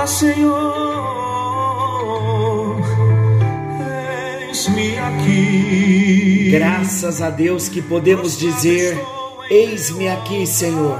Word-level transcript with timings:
Fala, 0.00 0.06
Senhor, 0.06 1.20
eis-me 4.48 4.96
aqui. 4.98 6.48
Graças 6.52 7.20
a 7.20 7.28
Deus 7.28 7.68
que 7.68 7.82
podemos 7.82 8.38
dizer: 8.38 8.98
Eis-me 9.50 10.08
aqui, 10.08 10.46
Senhor. 10.46 10.98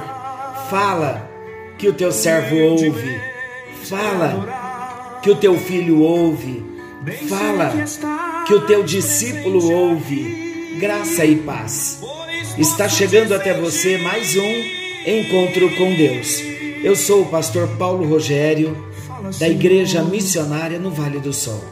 Fala 0.69 1.31
que 1.79 1.89
o 1.89 1.95
teu 1.95 2.13
servo 2.13 2.55
ouve. 2.57 3.19
Fala 3.85 5.19
que 5.23 5.30
o 5.30 5.37
teu 5.37 5.57
filho 5.57 6.01
ouve. 6.01 6.63
Fala 7.27 7.73
que 8.47 8.53
o 8.53 8.67
teu 8.67 8.83
discípulo 8.83 9.73
ouve. 9.73 10.77
Graça 10.79 11.25
e 11.25 11.37
paz. 11.37 12.03
Está 12.59 12.87
chegando 12.87 13.35
até 13.35 13.55
você 13.55 13.96
mais 13.96 14.37
um 14.37 14.63
encontro 15.07 15.74
com 15.77 15.95
Deus. 15.95 16.51
Eu 16.83 16.96
sou 16.96 17.23
o 17.23 17.27
pastor 17.27 17.69
Paulo 17.77 18.07
Rogério, 18.07 18.90
da 19.38 19.49
Igreja 19.49 20.02
Missionária 20.02 20.79
no 20.79 20.90
Vale 20.90 21.21
do 21.21 21.32
Sol. 21.32 21.63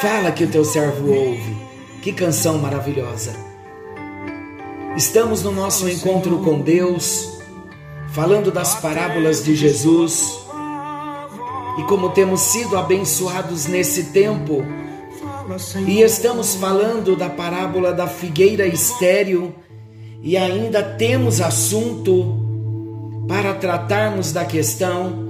Fala 0.00 0.32
que 0.32 0.44
o 0.44 0.48
teu 0.48 0.64
servo 0.64 1.12
ouve. 1.12 1.56
Que 2.02 2.12
canção 2.12 2.58
maravilhosa. 2.58 3.34
Estamos 4.96 5.42
no 5.42 5.52
nosso 5.52 5.88
encontro 5.88 6.38
com 6.38 6.60
Deus, 6.60 7.38
falando 8.12 8.50
das 8.50 8.76
parábolas 8.76 9.44
de 9.44 9.54
Jesus. 9.54 10.38
E 11.78 11.82
como 11.82 12.10
temos 12.10 12.40
sido 12.40 12.78
abençoados 12.78 13.66
nesse 13.66 14.04
tempo, 14.04 14.64
e 15.86 16.00
estamos 16.00 16.54
falando 16.54 17.14
da 17.14 17.28
parábola 17.28 17.92
da 17.92 18.06
figueira 18.06 18.66
estéril, 18.66 19.54
e 20.22 20.36
ainda 20.36 20.82
temos 20.82 21.40
assunto 21.40 22.40
para 23.28 23.54
tratarmos 23.54 24.32
da 24.32 24.44
questão 24.44 25.25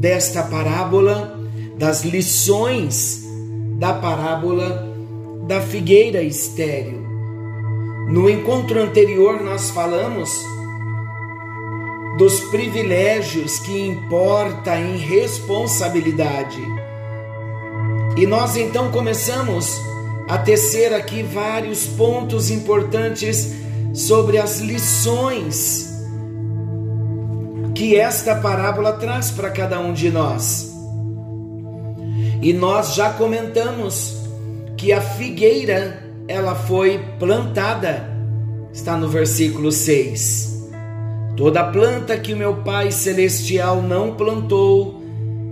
desta 0.00 0.42
parábola, 0.42 1.38
das 1.76 2.02
lições 2.02 3.22
da 3.78 3.92
parábola 3.92 4.88
da 5.46 5.60
figueira 5.60 6.22
estéril. 6.22 7.06
No 8.08 8.30
encontro 8.30 8.82
anterior, 8.82 9.42
nós 9.42 9.68
falamos 9.70 10.30
dos 12.16 12.40
privilégios 12.50 13.58
que 13.58 13.78
importa 13.78 14.74
em 14.78 14.96
responsabilidade. 14.96 16.60
E 18.16 18.26
nós 18.26 18.56
então 18.56 18.90
começamos 18.90 19.80
a 20.26 20.38
tecer 20.38 20.94
aqui 20.94 21.22
vários 21.22 21.86
pontos 21.86 22.50
importantes 22.50 23.52
sobre 23.92 24.38
as 24.38 24.60
lições 24.60 25.89
que 27.80 27.96
esta 27.96 28.36
parábola 28.36 28.92
traz 28.92 29.30
para 29.30 29.48
cada 29.48 29.80
um 29.80 29.94
de 29.94 30.10
nós. 30.10 30.70
E 32.42 32.52
nós 32.52 32.94
já 32.94 33.14
comentamos 33.14 34.18
que 34.76 34.92
a 34.92 35.00
figueira 35.00 36.06
ela 36.28 36.54
foi 36.54 37.00
plantada, 37.18 38.06
está 38.70 38.98
no 38.98 39.08
versículo 39.08 39.72
6. 39.72 40.68
Toda 41.38 41.64
planta 41.72 42.18
que 42.18 42.34
o 42.34 42.36
meu 42.36 42.56
Pai 42.56 42.92
celestial 42.92 43.80
não 43.80 44.14
plantou 44.14 45.02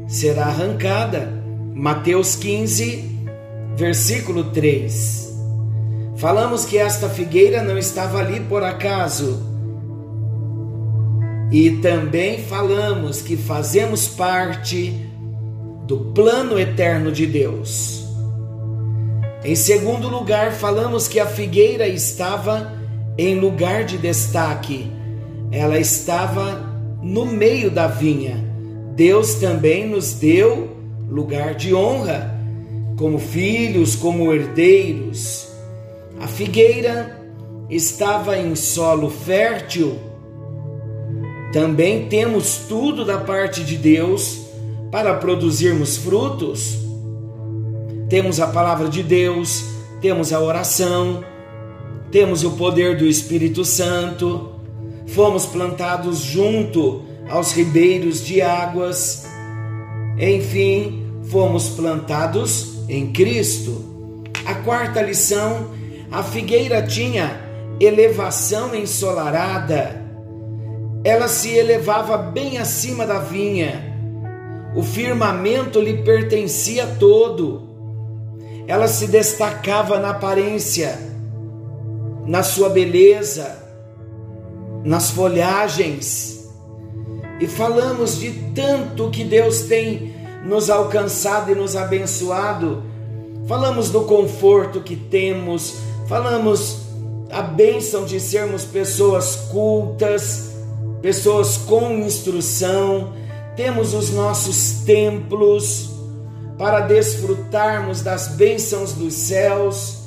será 0.06 0.48
arrancada. 0.48 1.32
Mateus 1.74 2.36
15, 2.36 3.10
versículo 3.74 4.50
3. 4.50 5.34
Falamos 6.18 6.66
que 6.66 6.76
esta 6.76 7.08
figueira 7.08 7.62
não 7.62 7.78
estava 7.78 8.18
ali 8.18 8.38
por 8.40 8.62
acaso. 8.62 9.47
E 11.50 11.70
também 11.78 12.38
falamos 12.38 13.22
que 13.22 13.36
fazemos 13.36 14.08
parte 14.08 14.92
do 15.86 16.12
plano 16.14 16.58
eterno 16.58 17.10
de 17.10 17.26
Deus. 17.26 18.04
Em 19.44 19.54
segundo 19.54 20.08
lugar, 20.08 20.52
falamos 20.52 21.08
que 21.08 21.18
a 21.18 21.26
figueira 21.26 21.88
estava 21.88 22.76
em 23.16 23.38
lugar 23.38 23.84
de 23.84 23.96
destaque, 23.96 24.92
ela 25.50 25.78
estava 25.78 26.68
no 27.02 27.24
meio 27.24 27.70
da 27.70 27.86
vinha. 27.86 28.44
Deus 28.94 29.36
também 29.36 29.88
nos 29.88 30.14
deu 30.14 30.76
lugar 31.08 31.54
de 31.54 31.74
honra, 31.74 32.36
como 32.96 33.18
filhos, 33.18 33.96
como 33.96 34.32
herdeiros. 34.32 35.48
A 36.20 36.26
figueira 36.26 37.18
estava 37.70 38.36
em 38.36 38.54
solo 38.54 39.08
fértil. 39.08 39.98
Também 41.52 42.08
temos 42.08 42.58
tudo 42.68 43.04
da 43.04 43.18
parte 43.18 43.64
de 43.64 43.76
Deus 43.76 44.40
para 44.90 45.14
produzirmos 45.14 45.96
frutos. 45.96 46.78
Temos 48.08 48.40
a 48.40 48.46
palavra 48.46 48.88
de 48.88 49.02
Deus, 49.02 49.64
temos 50.00 50.32
a 50.32 50.40
oração, 50.40 51.24
temos 52.10 52.44
o 52.44 52.52
poder 52.52 52.96
do 52.96 53.06
Espírito 53.06 53.64
Santo, 53.64 54.52
fomos 55.08 55.46
plantados 55.46 56.18
junto 56.20 57.02
aos 57.28 57.52
ribeiros 57.52 58.24
de 58.24 58.40
águas, 58.40 59.26
enfim, 60.18 61.06
fomos 61.30 61.68
plantados 61.70 62.78
em 62.88 63.12
Cristo. 63.12 63.84
A 64.46 64.54
quarta 64.54 65.02
lição: 65.02 65.70
a 66.10 66.22
figueira 66.22 66.82
tinha 66.82 67.40
elevação 67.78 68.74
ensolarada, 68.74 69.97
ela 71.04 71.28
se 71.28 71.54
elevava 71.56 72.16
bem 72.16 72.58
acima 72.58 73.06
da 73.06 73.18
vinha, 73.18 73.96
o 74.74 74.82
firmamento 74.82 75.80
lhe 75.80 76.02
pertencia 76.02 76.86
todo 76.98 77.68
ela 78.68 78.86
se 78.86 79.06
destacava 79.06 79.98
na 79.98 80.10
aparência, 80.10 80.98
na 82.26 82.42
sua 82.42 82.68
beleza, 82.68 83.64
nas 84.84 85.10
folhagens. 85.10 86.50
E 87.40 87.46
falamos 87.46 88.18
de 88.20 88.30
tanto 88.54 89.08
que 89.10 89.24
Deus 89.24 89.62
tem 89.62 90.14
nos 90.44 90.68
alcançado 90.68 91.50
e 91.50 91.54
nos 91.54 91.76
abençoado. 91.76 92.82
Falamos 93.46 93.88
do 93.88 94.02
conforto 94.02 94.82
que 94.82 94.94
temos, 94.94 95.76
falamos 96.06 96.80
a 97.30 97.40
bênção 97.40 98.04
de 98.04 98.20
sermos 98.20 98.64
pessoas 98.64 99.34
cultas, 99.50 100.47
pessoas 101.02 101.56
com 101.56 101.92
instrução, 101.92 103.12
temos 103.56 103.94
os 103.94 104.10
nossos 104.10 104.84
templos, 104.84 105.90
para 106.58 106.80
desfrutarmos 106.80 108.02
das 108.02 108.28
bênçãos 108.28 108.92
dos 108.92 109.14
céus, 109.14 109.98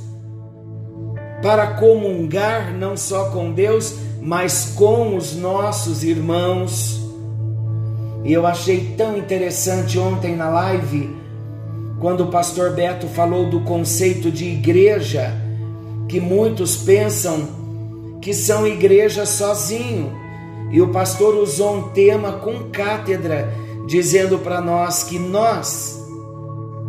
para 1.42 1.76
comungar 1.76 2.74
não 2.74 2.98
só 2.98 3.30
com 3.30 3.54
Deus, 3.54 3.96
mas 4.22 4.74
com 4.76 5.16
os 5.16 5.34
nossos 5.34 6.04
irmãos. 6.04 7.00
E 8.24 8.34
eu 8.34 8.46
achei 8.46 8.94
tão 8.98 9.18
interessante 9.18 9.98
ontem 9.98 10.36
na 10.36 10.50
live, 10.50 11.16
quando 12.00 12.26
o 12.26 12.28
pastor 12.28 12.72
Beto 12.72 13.08
falou 13.08 13.50
do 13.50 13.62
conceito 13.62 14.30
de 14.30 14.46
igreja, 14.46 15.34
que 16.08 16.20
muitos 16.20 16.76
pensam 16.76 17.48
que 18.22 18.34
são 18.34 18.68
igrejas 18.68 19.30
sozinho. 19.30 20.21
E 20.72 20.82
o 20.82 20.90
pastor 20.90 21.36
usou 21.36 21.76
um 21.76 21.90
tema 21.90 22.34
com 22.34 22.70
cátedra, 22.72 23.54
dizendo 23.86 24.40
para 24.40 24.62
nós 24.62 25.04
que 25.04 25.20
nós 25.20 26.02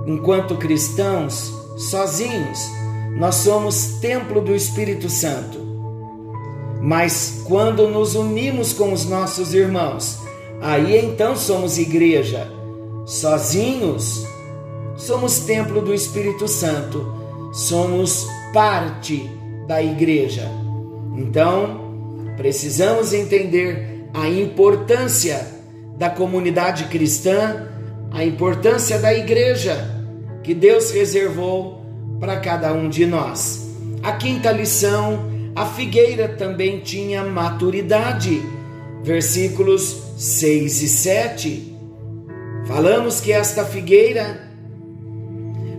enquanto 0.07 0.57
cristãos, 0.57 1.53
sozinhos, 1.77 2.59
nós 3.17 3.37
somos 3.37 3.99
templo 4.01 4.41
do 4.41 4.55
Espírito 4.55 5.09
Santo. 5.09 5.61
Mas 6.81 7.43
quando 7.45 7.89
nos 7.89 8.15
unimos 8.15 8.73
com 8.73 8.93
os 8.93 9.05
nossos 9.05 9.55
irmãos, 9.55 10.19
aí 10.61 10.97
então 11.05 11.37
somos 11.37 11.79
igreja. 11.79 12.51
Sozinhos, 13.05 14.27
somos 14.97 15.41
templo 15.41 15.81
do 15.81 15.95
Espírito 15.95 16.49
Santo, 16.49 17.07
somos 17.53 18.27
parte 18.53 19.31
da 19.67 19.83
igreja. 19.83 20.51
Então, 21.17 21.82
precisamos 22.37 23.13
entender 23.13 24.09
a 24.15 24.29
importância 24.29 25.47
da 25.97 26.11
comunidade 26.11 26.85
cristã, 26.85 27.69
a 28.11 28.25
importância 28.25 28.99
da 28.99 29.13
igreja 29.15 30.03
que 30.43 30.55
Deus 30.55 30.91
reservou 30.91 31.83
para 32.19 32.41
cada 32.41 32.73
um 32.73 32.89
de 32.89 33.07
nós. 33.07 33.71
A 34.03 34.13
quinta 34.13 34.51
lição, 34.51 35.31
a 35.55 35.67
figueira 35.67 36.29
também 36.29 36.81
tinha 36.81 37.23
maturidade. 37.23 38.43
Versículos 39.03 40.03
6 40.17 40.83
e 40.83 40.89
7. 40.89 41.79
Falamos 42.67 43.21
que 43.21 43.33
esta 43.33 43.65
figueira, 43.65 44.49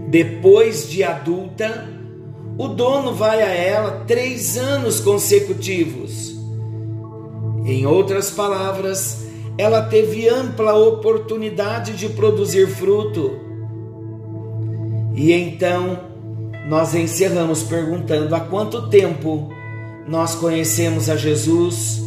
depois 0.09 0.89
de 0.89 1.03
adulta, 1.03 1.89
o 2.57 2.67
dono 2.67 3.13
vai 3.13 3.41
a 3.41 3.47
ela 3.47 4.03
três 4.05 4.57
anos 4.57 4.99
consecutivos. 4.99 6.32
Em 7.65 7.85
outras 7.85 8.29
palavras, 8.29 9.25
ela 9.57 9.83
teve 9.83 10.27
ampla 10.27 10.73
oportunidade 10.73 11.93
de 11.93 12.09
produzir 12.09 12.67
fruto. 12.67 13.39
E 15.13 15.31
então 15.31 15.99
nós 16.67 16.93
encerramos 16.93 17.63
perguntando: 17.63 18.33
há 18.35 18.39
quanto 18.39 18.89
tempo 18.89 19.49
nós 20.07 20.35
conhecemos 20.35 21.09
a 21.09 21.15
Jesus? 21.15 22.01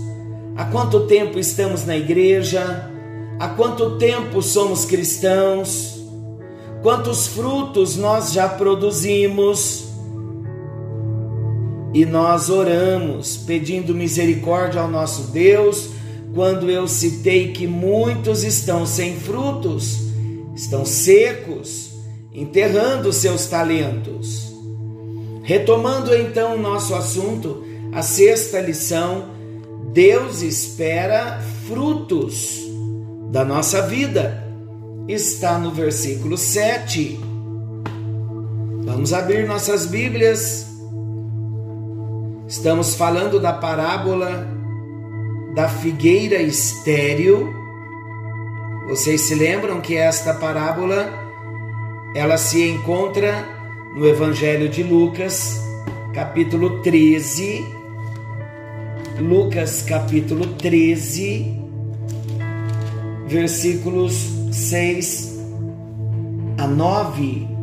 Há 0.56 0.64
quanto 0.64 1.06
tempo 1.06 1.38
estamos 1.38 1.86
na 1.86 1.96
igreja? 1.96 2.90
Há 3.38 3.48
quanto 3.48 3.98
tempo 3.98 4.42
somos 4.42 4.84
cristãos? 4.84 5.96
Quantos 6.82 7.26
frutos 7.28 7.96
nós 7.96 8.32
já 8.32 8.48
produzimos? 8.48 9.85
E 11.96 12.04
nós 12.04 12.50
oramos 12.50 13.38
pedindo 13.38 13.94
misericórdia 13.94 14.82
ao 14.82 14.86
nosso 14.86 15.32
Deus 15.32 15.88
quando 16.34 16.70
eu 16.70 16.86
citei 16.86 17.52
que 17.52 17.66
muitos 17.66 18.44
estão 18.44 18.84
sem 18.84 19.16
frutos, 19.16 20.00
estão 20.54 20.84
secos, 20.84 21.92
enterrando 22.34 23.10
seus 23.14 23.46
talentos. 23.46 24.52
Retomando 25.42 26.14
então 26.14 26.56
o 26.56 26.60
nosso 26.60 26.94
assunto, 26.94 27.64
a 27.94 28.02
sexta 28.02 28.60
lição, 28.60 29.30
Deus 29.94 30.42
espera 30.42 31.40
frutos 31.66 32.60
da 33.32 33.42
nossa 33.42 33.80
vida. 33.80 34.44
Está 35.08 35.58
no 35.58 35.70
versículo 35.70 36.36
7. 36.36 37.18
Vamos 38.84 39.14
abrir 39.14 39.48
nossas 39.48 39.86
Bíblias. 39.86 40.75
Estamos 42.48 42.94
falando 42.94 43.40
da 43.40 43.52
parábola 43.52 44.46
da 45.52 45.68
figueira 45.68 46.40
estéril. 46.40 47.52
Vocês 48.86 49.22
se 49.22 49.34
lembram 49.34 49.80
que 49.80 49.96
esta 49.96 50.32
parábola 50.34 51.12
ela 52.14 52.38
se 52.38 52.62
encontra 52.68 53.44
no 53.96 54.06
Evangelho 54.06 54.68
de 54.68 54.84
Lucas, 54.84 55.60
capítulo 56.14 56.82
13. 56.82 57.66
Lucas, 59.18 59.82
capítulo 59.82 60.46
13, 60.54 61.58
versículos 63.26 64.14
6 64.52 65.40
a 66.58 66.66
9. 66.68 67.55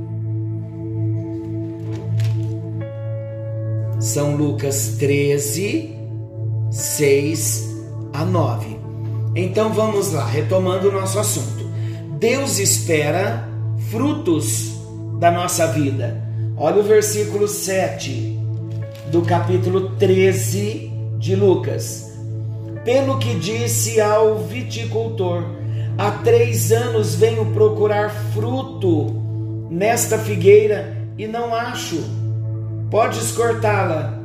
São 4.04 4.36
Lucas 4.36 4.98
13, 5.00 5.96
6 6.70 7.70
a 8.12 8.26
9. 8.26 8.78
Então 9.34 9.72
vamos 9.72 10.12
lá, 10.12 10.26
retomando 10.26 10.90
o 10.90 10.92
nosso 10.92 11.18
assunto. 11.18 11.64
Deus 12.20 12.60
espera 12.60 13.48
frutos 13.90 14.74
da 15.22 15.32
nossa 15.32 15.68
vida. 15.68 16.22
Olha 16.58 16.82
o 16.82 16.84
versículo 16.84 17.48
7 17.48 18.38
do 19.10 19.22
capítulo 19.22 19.92
13 19.92 20.92
de 21.18 21.34
Lucas. 21.34 22.12
Pelo 22.84 23.18
que 23.20 23.34
disse 23.36 24.02
ao 24.02 24.40
viticultor: 24.40 25.46
Há 25.98 26.12
três 26.12 26.74
anos 26.74 27.16
venho 27.16 27.54
procurar 27.54 28.10
fruto 28.34 29.16
nesta 29.72 30.18
figueira 30.18 30.94
e 31.18 31.26
não 31.26 31.56
acho. 31.56 32.23
Podes 32.94 33.32
cortá-la 33.32 34.22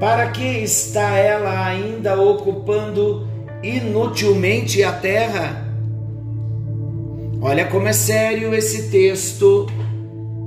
para 0.00 0.30
que 0.30 0.62
está 0.62 1.18
ela 1.18 1.66
ainda 1.66 2.18
ocupando 2.18 3.28
inutilmente 3.62 4.82
a 4.82 4.92
terra? 4.92 5.68
Olha 7.42 7.66
como 7.66 7.86
é 7.86 7.92
sério 7.92 8.54
esse 8.54 8.90
texto 8.90 9.66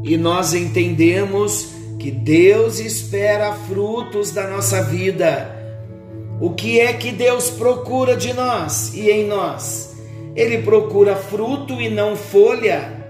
e 0.03 0.17
nós 0.17 0.55
entendemos 0.55 1.75
que 1.99 2.09
Deus 2.09 2.79
espera 2.79 3.53
frutos 3.53 4.31
da 4.31 4.47
nossa 4.47 4.81
vida. 4.81 5.55
O 6.41 6.49
que 6.49 6.79
é 6.79 6.93
que 6.93 7.11
Deus 7.11 7.47
procura 7.47 8.17
de 8.17 8.33
nós 8.33 8.91
e 8.95 9.11
em 9.11 9.27
nós? 9.27 9.95
Ele 10.35 10.63
procura 10.63 11.15
fruto 11.15 11.79
e 11.79 11.91
não 11.91 12.15
folha. 12.15 13.02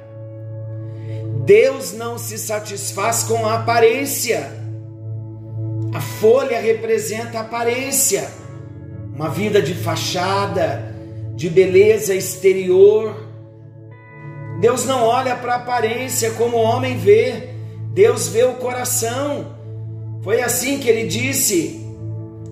Deus 1.45 1.91
não 1.91 2.17
se 2.17 2.37
satisfaz 2.37 3.23
com 3.23 3.45
a 3.45 3.55
aparência. 3.55 4.49
A 5.93 5.99
folha 5.99 6.59
representa 6.59 7.37
a 7.37 7.41
aparência, 7.41 8.29
uma 9.13 9.29
vida 9.29 9.61
de 9.61 9.73
fachada, 9.75 10.95
de 11.35 11.49
beleza 11.49 12.15
exterior. 12.15 13.27
Deus 14.61 14.85
não 14.85 15.03
olha 15.03 15.35
para 15.35 15.53
a 15.53 15.57
aparência 15.57 16.31
como 16.31 16.55
o 16.55 16.63
homem 16.63 16.97
vê, 16.97 17.49
Deus 17.93 18.29
vê 18.29 18.45
o 18.45 18.53
coração. 18.53 19.53
Foi 20.23 20.41
assim 20.41 20.79
que 20.79 20.87
ele 20.87 21.07
disse 21.07 21.85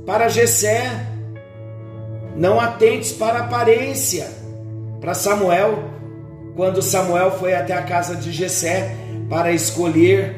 para 0.05 0.27
Jessé: 0.27 1.07
Não 2.35 2.59
atentes 2.59 3.13
para 3.13 3.39
a 3.39 3.43
aparência. 3.43 4.41
Para 4.99 5.15
Samuel, 5.15 5.90
quando 6.61 6.79
Samuel 6.79 7.31
foi 7.39 7.55
até 7.55 7.73
a 7.73 7.81
casa 7.81 8.15
de 8.15 8.31
Jessé 8.31 8.95
para 9.27 9.51
escolher, 9.51 10.35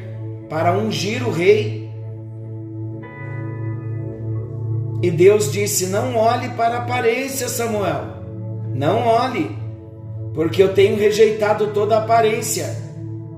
para 0.48 0.72
ungir 0.72 1.22
o 1.22 1.30
rei, 1.30 1.84
E 5.02 5.10
Deus 5.10 5.52
disse: 5.52 5.88
Não 5.88 6.16
olhe 6.16 6.48
para 6.56 6.76
a 6.76 6.78
aparência, 6.78 7.46
Samuel. 7.46 8.04
Não 8.74 9.06
olhe, 9.06 9.54
porque 10.32 10.62
eu 10.62 10.72
tenho 10.72 10.96
rejeitado 10.96 11.74
toda 11.74 11.98
aparência. 11.98 12.74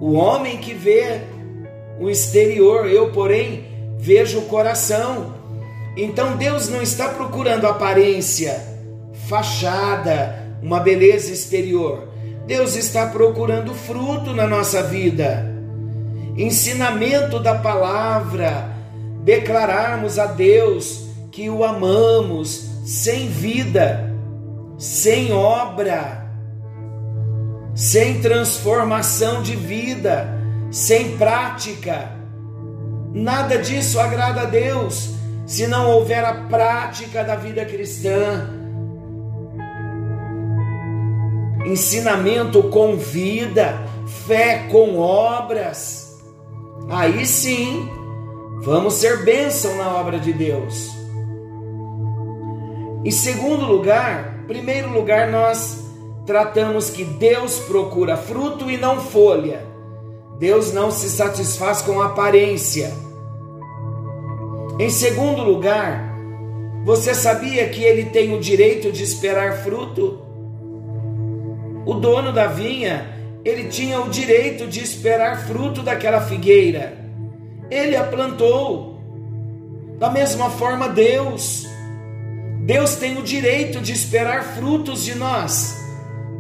O 0.01 0.13
homem 0.13 0.59
que 0.59 0.73
vê 0.73 1.23
o 1.99 2.09
exterior, 2.09 2.87
eu, 2.87 3.11
porém, 3.11 3.65
vejo 3.99 4.39
o 4.39 4.43
coração. 4.43 5.35
Então 5.97 6.37
Deus 6.37 6.69
não 6.69 6.81
está 6.81 7.09
procurando 7.09 7.67
aparência, 7.67 8.63
fachada, 9.29 10.41
uma 10.63 10.79
beleza 10.79 11.33
exterior. 11.33 12.15
Deus 12.47 12.77
está 12.77 13.07
procurando 13.07 13.75
fruto 13.75 14.33
na 14.33 14.47
nossa 14.47 14.83
vida. 14.85 15.45
Ensinamento 16.37 17.41
da 17.41 17.57
palavra, 17.57 18.71
declararmos 19.25 20.19
a 20.19 20.27
Deus 20.27 21.07
que 21.33 21.51
o 21.51 21.65
amamos 21.65 22.67
sem 22.85 23.29
vida, 23.29 24.15
sem 24.79 25.33
obra, 25.33 26.25
sem 27.75 28.21
transformação 28.21 29.43
de 29.43 29.57
vida, 29.57 30.29
sem 30.71 31.17
prática. 31.17 32.13
Nada 33.13 33.59
disso 33.59 33.99
agrada 33.99 34.43
a 34.43 34.45
Deus 34.45 35.17
se 35.47 35.67
não 35.67 35.91
houver 35.91 36.25
a 36.25 36.35
prática 36.45 37.25
da 37.25 37.35
vida 37.35 37.65
cristã. 37.65 38.56
Ensinamento 41.67 42.63
com 42.65 42.97
vida, 42.97 43.85
fé 44.27 44.69
com 44.71 44.99
obras. 44.99 46.17
Aí 46.89 47.27
sim, 47.27 47.89
vamos 48.63 48.95
ser 48.95 49.25
bênção 49.25 49.77
na 49.77 49.97
obra 49.97 50.19
de 50.21 50.33
Deus. 50.33 50.91
Em 53.05 53.11
segundo 53.11 53.67
lugar, 53.67 54.45
primeiro 54.47 54.91
lugar, 54.93 55.29
nós 55.29 55.85
tratamos 56.25 56.89
que 56.89 57.05
Deus 57.05 57.59
procura 57.59 58.17
fruto 58.17 58.71
e 58.71 58.77
não 58.77 59.01
folha. 59.01 59.67
Deus 60.39 60.73
não 60.73 60.91
se 60.91 61.11
satisfaz 61.11 61.83
com 61.83 62.01
aparência. 62.01 62.93
Em 64.79 64.91
segundo 64.91 65.43
lugar, 65.43 66.15
você 66.85 67.13
sabia 67.15 67.69
que 67.69 67.83
ele 67.83 68.05
tem 68.07 68.37
o 68.37 68.41
direito 68.41 68.93
de 68.93 69.03
esperar 69.03 69.65
fruto? 69.65 70.26
O 71.87 71.95
dono 71.95 72.33
da 72.33 72.49
vinha, 72.49 73.07
ele 73.45 73.69
tinha 73.69 74.01
o 74.01 74.11
direito 74.11 74.67
de 74.67 74.83
esperar 74.83 75.47
fruto 75.47 75.83
daquela 75.83 76.21
figueira. 76.21 76.99
Ele 77.71 77.97
a 77.97 78.03
plantou. 78.03 79.01
Da 79.99 80.11
mesma 80.11 80.51
forma, 80.51 80.89
Deus. 80.89 81.65
Deus 82.67 82.97
tem 82.97 83.17
o 83.17 83.23
direito 83.23 83.81
de 83.81 83.93
esperar 83.93 84.43
frutos 84.57 85.05
de 85.05 85.15
nós, 85.15 85.77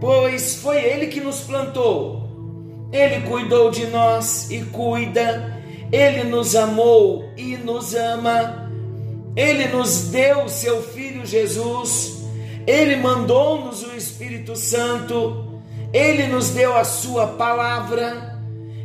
pois 0.00 0.56
foi 0.56 0.78
Ele 0.78 1.06
que 1.06 1.20
nos 1.20 1.42
plantou, 1.42 2.88
Ele 2.90 3.20
cuidou 3.28 3.70
de 3.70 3.86
nós 3.86 4.50
e 4.50 4.62
cuida, 4.62 5.56
Ele 5.92 6.24
nos 6.24 6.56
amou 6.56 7.30
e 7.36 7.56
nos 7.56 7.94
ama, 7.94 8.68
Ele 9.36 9.68
nos 9.68 10.08
deu 10.08 10.48
seu 10.48 10.82
Filho 10.82 11.24
Jesus, 11.24 12.25
Ele 12.66 12.96
mandou-nos 12.96 13.82
o 13.82 13.94
Espírito 13.94 14.56
Santo, 14.56 15.61
Ele 15.92 16.26
nos 16.26 16.50
deu 16.50 16.76
a 16.76 16.85
Sua 16.85 17.28
palavra, 17.28 18.40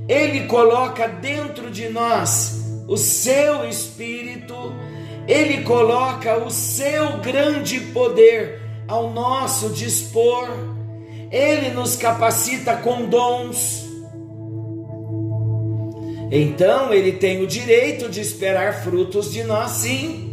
Ele 0.08 0.48
coloca 0.48 1.08
dentro 1.08 1.72
de 1.72 1.90
nós 1.90 2.60
o 2.88 2.98
seu 2.98 3.68
Espírito 3.68 4.74
ele 5.28 5.64
coloca 5.64 6.44
o 6.44 6.50
seu 6.50 7.20
grande 7.20 7.80
poder 7.80 8.60
ao 8.88 9.12
nosso 9.12 9.70
dispor, 9.70 10.50
Ele 11.32 11.70
nos 11.70 11.96
capacita 11.96 12.76
com 12.76 13.06
dons. 13.06 13.86
Então 16.32 16.94
Ele 16.94 17.14
tem 17.14 17.42
o 17.42 17.48
direito 17.48 18.10
de 18.10 18.20
esperar 18.20 18.84
frutos 18.84 19.32
de 19.32 19.44
nós, 19.44 19.72
sim. 19.72 20.31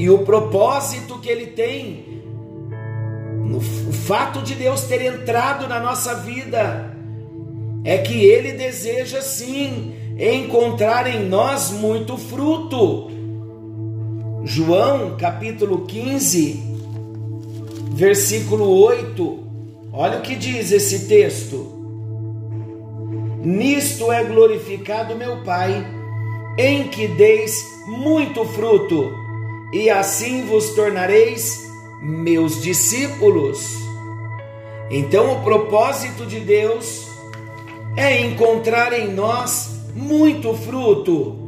E 0.00 0.08
o 0.08 0.20
propósito 0.20 1.18
que 1.18 1.28
Ele 1.28 1.48
tem, 1.48 2.22
o 3.54 3.92
fato 3.92 4.40
de 4.40 4.54
Deus 4.54 4.84
ter 4.84 5.02
entrado 5.02 5.68
na 5.68 5.78
nossa 5.78 6.14
vida, 6.14 6.96
é 7.84 7.98
que 7.98 8.24
Ele 8.24 8.52
deseja 8.52 9.20
sim 9.20 9.94
encontrar 10.18 11.06
em 11.06 11.28
nós 11.28 11.70
muito 11.72 12.16
fruto. 12.16 13.10
João 14.42 15.18
capítulo 15.18 15.84
15, 15.84 16.62
versículo 17.92 18.70
8. 18.82 19.38
Olha 19.92 20.16
o 20.16 20.22
que 20.22 20.34
diz 20.34 20.72
esse 20.72 21.08
texto. 21.08 21.78
Nisto 23.44 24.10
é 24.10 24.24
glorificado 24.24 25.14
meu 25.14 25.44
Pai, 25.44 25.86
em 26.56 26.88
que 26.88 27.06
deis 27.06 27.62
muito 27.86 28.46
fruto, 28.46 29.20
e 29.72 29.90
assim 29.90 30.44
vos 30.46 30.70
tornareis 30.70 31.68
meus 32.00 32.62
discípulos. 32.62 33.74
Então, 34.90 35.32
o 35.32 35.42
propósito 35.42 36.26
de 36.26 36.40
Deus 36.40 37.06
é 37.96 38.20
encontrar 38.20 38.92
em 38.92 39.12
nós 39.12 39.70
muito 39.94 40.54
fruto 40.54 41.40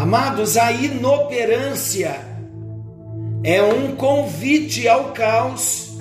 Amados, 0.00 0.56
a 0.56 0.72
inoperância 0.72 2.18
é 3.44 3.62
um 3.62 3.94
convite 3.96 4.88
ao 4.88 5.12
caos. 5.12 5.98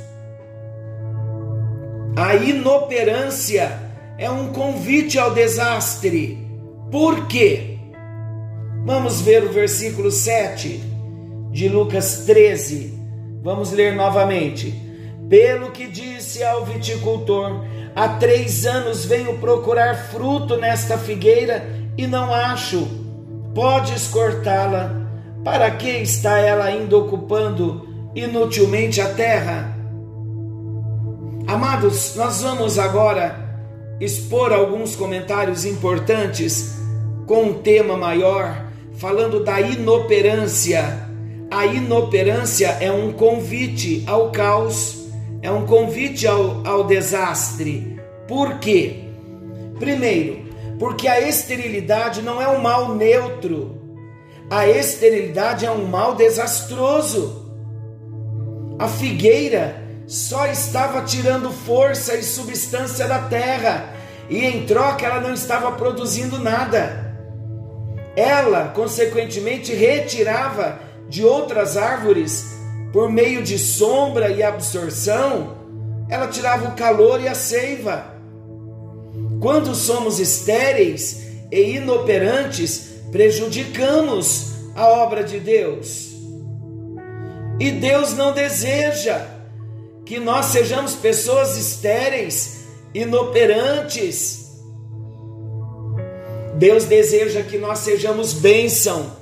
A 2.15 2.33
inoperância 2.35 3.77
é 4.17 4.31
um 4.31 4.53
convite 4.53 5.19
ao 5.19 5.33
desastre. 5.33 6.47
Por 6.89 7.27
quê? 7.27 7.68
Vamos 8.85 9.21
ver 9.21 9.43
o 9.43 9.51
versículo 9.51 10.11
7 10.11 10.81
de 11.51 11.67
Lucas 11.67 12.23
13. 12.25 12.93
Vamos 13.43 13.71
ler 13.71 13.95
novamente. 13.95 14.73
Pelo 15.29 15.71
que 15.71 15.87
disse 15.87 16.43
ao 16.43 16.65
viticultor: 16.65 17.63
Há 17.95 18.09
três 18.09 18.65
anos 18.65 19.05
venho 19.05 19.37
procurar 19.37 19.95
fruto 20.09 20.57
nesta 20.57 20.97
figueira 20.97 21.69
e 21.97 22.07
não 22.07 22.33
acho 22.33 22.87
podes 23.53 24.07
cortá-la. 24.07 24.97
Para 25.43 25.71
que 25.71 25.89
está 25.89 26.37
ela 26.39 26.65
ainda 26.65 26.97
ocupando 26.97 27.87
inutilmente 28.13 28.99
a 28.99 29.13
terra? 29.13 29.75
Amados, 31.47 32.15
nós 32.15 32.41
vamos 32.41 32.77
agora 32.77 33.35
expor 33.99 34.53
alguns 34.53 34.95
comentários 34.95 35.65
importantes 35.65 36.77
com 37.25 37.43
um 37.43 37.53
tema 37.53 37.97
maior, 37.97 38.68
falando 38.99 39.43
da 39.43 39.59
inoperância. 39.61 41.07
A 41.49 41.65
inoperância 41.65 42.67
é 42.81 42.91
um 42.91 43.13
convite 43.13 44.03
ao 44.05 44.29
caos, 44.29 45.07
é 45.41 45.49
um 45.49 45.65
convite 45.65 46.27
ao, 46.27 46.67
ao 46.67 46.83
desastre. 46.83 47.99
Por 48.27 48.59
quê? 48.59 49.05
Primeiro, 49.79 50.49
porque 50.77 51.07
a 51.07 51.21
esterilidade 51.21 52.21
não 52.21 52.41
é 52.41 52.47
um 52.47 52.61
mal 52.61 52.93
neutro, 52.93 53.79
a 54.49 54.67
esterilidade 54.67 55.65
é 55.65 55.71
um 55.71 55.85
mal 55.85 56.15
desastroso. 56.15 57.49
A 58.77 58.87
figueira 58.87 59.81
só 60.07 60.45
estava 60.47 61.01
tirando 61.03 61.51
força 61.51 62.15
e 62.15 62.23
substância 62.23 63.07
da 63.07 63.19
terra, 63.19 63.93
e 64.29 64.45
em 64.45 64.65
troca 64.65 65.05
ela 65.05 65.21
não 65.21 65.33
estava 65.33 65.71
produzindo 65.71 66.37
nada. 66.37 67.08
Ela, 68.15 68.69
consequentemente, 68.69 69.73
retirava 69.73 70.79
de 71.07 71.23
outras 71.23 71.77
árvores, 71.77 72.57
por 72.91 73.11
meio 73.11 73.43
de 73.43 73.57
sombra 73.57 74.29
e 74.29 74.41
absorção, 74.41 75.57
ela 76.09 76.27
tirava 76.27 76.69
o 76.69 76.75
calor 76.75 77.21
e 77.21 77.27
a 77.27 77.35
seiva. 77.35 78.15
Quando 79.39 79.75
somos 79.75 80.19
estéreis 80.19 81.21
e 81.51 81.75
inoperantes, 81.75 82.89
prejudicamos 83.11 84.53
a 84.75 84.87
obra 84.87 85.23
de 85.23 85.39
Deus. 85.39 86.09
E 87.59 87.71
Deus 87.71 88.13
não 88.15 88.33
deseja 88.33 89.25
que 90.05 90.19
nós 90.19 90.47
sejamos 90.47 90.95
pessoas 90.95 91.57
estéreis, 91.57 92.65
inoperantes. 92.93 94.38
Deus 96.59 96.83
deseja 96.83 97.41
que 97.41 97.57
nós 97.57 97.79
sejamos 97.79 98.33
bênção 98.33 99.13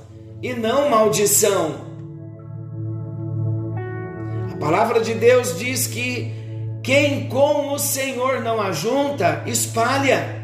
e 0.42 0.52
não 0.54 0.90
maldição. 0.90 1.86
A 4.52 4.56
palavra 4.56 5.00
de 5.00 5.14
Deus 5.14 5.56
diz 5.56 5.86
que 5.86 6.32
quem 6.82 7.28
com 7.28 7.72
o 7.72 7.78
Senhor 7.78 8.40
não 8.40 8.60
ajunta, 8.60 9.44
espalha. 9.46 10.36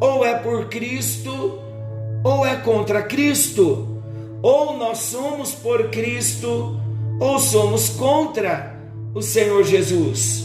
Ou 0.00 0.24
é 0.24 0.38
por 0.38 0.68
Cristo, 0.68 1.58
ou 2.22 2.46
é 2.46 2.54
contra 2.54 3.02
Cristo. 3.02 4.00
Ou 4.40 4.78
nós 4.78 4.98
somos 4.98 5.52
por 5.52 5.90
Cristo, 5.90 6.80
ou 7.18 7.40
somos 7.40 7.88
contra 7.88 8.72
o 9.12 9.20
Senhor 9.20 9.64
Jesus. 9.64 10.44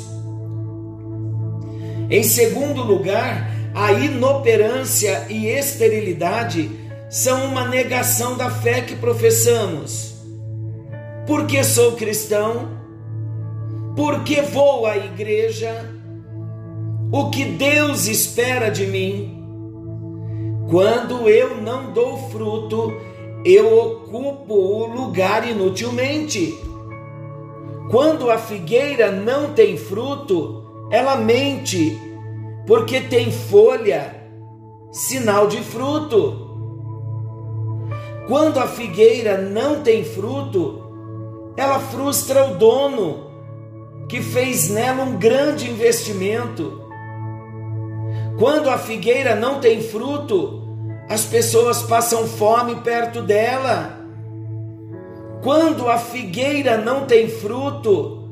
Em 2.09 2.23
segundo 2.23 2.81
lugar, 2.81 3.52
a 3.73 3.91
inoperância 3.91 5.25
e 5.29 5.47
esterilidade 5.47 6.69
são 7.09 7.45
uma 7.45 7.67
negação 7.67 8.37
da 8.37 8.49
fé 8.49 8.81
que 8.81 8.95
professamos. 8.95 10.15
Porque 11.25 11.63
sou 11.63 11.93
cristão, 11.93 12.69
porque 13.95 14.41
vou 14.41 14.85
à 14.85 14.97
igreja, 14.97 15.89
o 17.11 17.29
que 17.29 17.45
Deus 17.45 18.07
espera 18.07 18.69
de 18.69 18.85
mim. 18.87 19.39
Quando 20.69 21.29
eu 21.29 21.61
não 21.61 21.91
dou 21.93 22.17
fruto, 22.29 22.91
eu 23.45 23.77
ocupo 23.77 24.53
o 24.53 24.85
lugar 24.87 25.47
inutilmente. 25.47 26.53
Quando 27.91 28.31
a 28.31 28.37
figueira 28.37 29.11
não 29.11 29.53
tem 29.53 29.77
fruto, 29.77 30.63
ela 30.89 31.15
mente, 31.15 31.99
porque 32.65 33.01
tem 33.01 33.31
folha, 33.31 34.15
sinal 34.91 35.47
de 35.47 35.61
fruto. 35.61 36.39
Quando 38.27 38.59
a 38.59 38.67
figueira 38.67 39.37
não 39.37 39.81
tem 39.81 40.03
fruto, 40.05 40.81
ela 41.57 41.79
frustra 41.79 42.45
o 42.45 42.55
dono, 42.55 43.31
que 44.07 44.21
fez 44.21 44.69
nela 44.69 45.03
um 45.03 45.17
grande 45.17 45.69
investimento. 45.69 46.81
Quando 48.39 48.69
a 48.69 48.77
figueira 48.77 49.35
não 49.35 49.59
tem 49.59 49.81
fruto, 49.81 50.63
as 51.09 51.25
pessoas 51.25 51.81
passam 51.83 52.25
fome 52.25 52.77
perto 52.77 53.21
dela. 53.21 53.99
Quando 55.43 55.89
a 55.89 55.97
figueira 55.97 56.77
não 56.77 57.05
tem 57.05 57.27
fruto, 57.27 58.23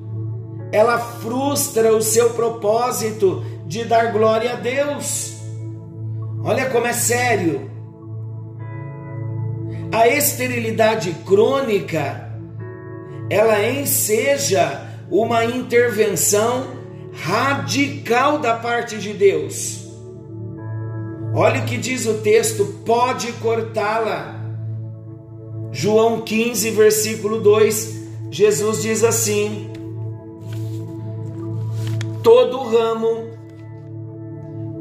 ela 0.72 0.98
frustra 0.98 1.94
o 1.94 2.02
seu 2.02 2.30
propósito 2.30 3.44
de 3.72 3.86
dar 3.86 4.12
glória 4.12 4.52
a 4.52 4.56
Deus. 4.56 5.38
Olha 6.44 6.70
como 6.70 6.88
é 6.88 6.92
sério. 6.92 7.72
A 9.94 10.10
esterilidade 10.10 11.14
crônica, 11.26 12.30
ela 13.30 13.66
enseja 13.66 14.86
uma 15.10 15.46
intervenção 15.46 16.68
radical 17.14 18.40
da 18.40 18.56
parte 18.56 18.98
de 18.98 19.14
Deus. 19.14 19.88
Olha 21.34 21.62
o 21.62 21.66
que 21.66 21.78
diz 21.78 22.06
o 22.06 22.16
texto: 22.16 22.66
pode 22.86 23.32
cortá-la. 23.34 24.36
João 25.72 26.20
15, 26.20 26.72
versículo 26.72 27.40
2, 27.40 28.02
Jesus 28.30 28.82
diz 28.82 29.02
assim: 29.02 29.72
Todo 32.22 32.64
ramo 32.64 33.31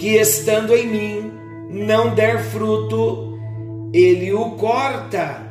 que 0.01 0.17
estando 0.17 0.75
em 0.75 0.87
mim 0.87 1.33
não 1.69 2.15
der 2.15 2.43
fruto, 2.43 3.39
ele 3.93 4.33
o 4.33 4.53
corta. 4.53 5.47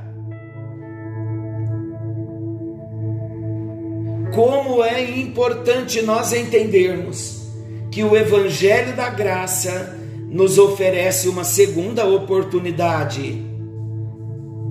Como 4.34 4.84
é 4.84 5.20
importante 5.20 6.02
nós 6.02 6.34
entendermos 6.34 7.48
que 7.92 8.04
o 8.04 8.18
Evangelho 8.18 8.96
da 8.96 9.10
Graça 9.12 9.96
nos 10.28 10.58
oferece 10.58 11.30
uma 11.30 11.44
segunda 11.44 12.06
oportunidade. 12.06 13.46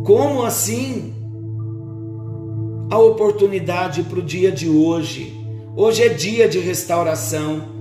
Como 0.04 0.42
assim? 0.42 1.14
A 2.90 2.98
oportunidade 2.98 4.02
para 4.02 4.18
o 4.18 4.22
dia 4.22 4.50
de 4.50 4.68
hoje. 4.68 5.32
Hoje 5.76 6.02
é 6.02 6.08
dia 6.08 6.48
de 6.48 6.58
restauração. 6.58 7.77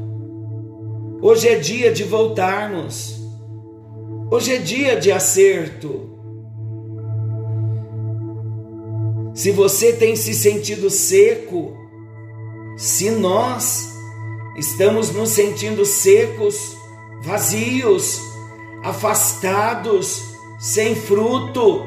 Hoje 1.20 1.50
é 1.50 1.56
dia 1.56 1.92
de 1.92 2.04
voltarmos. 2.04 3.20
Hoje 4.30 4.54
é 4.54 4.60
dia 4.60 4.96
de 5.00 5.12
acerto. 5.12 6.12
Se 9.34 9.52
você 9.52 9.94
tem 9.94 10.16
se 10.16 10.36
sentido 10.36 10.92
seco, 10.92 11.76
se 12.78 13.10
nós 13.10 13.92
estamos 14.58 15.12
nos 15.12 15.30
sentindo 15.30 15.86
secos, 15.86 16.78
vazios, 17.24 18.22
afastados, 18.84 20.22
sem 20.60 20.94
fruto, 20.96 21.84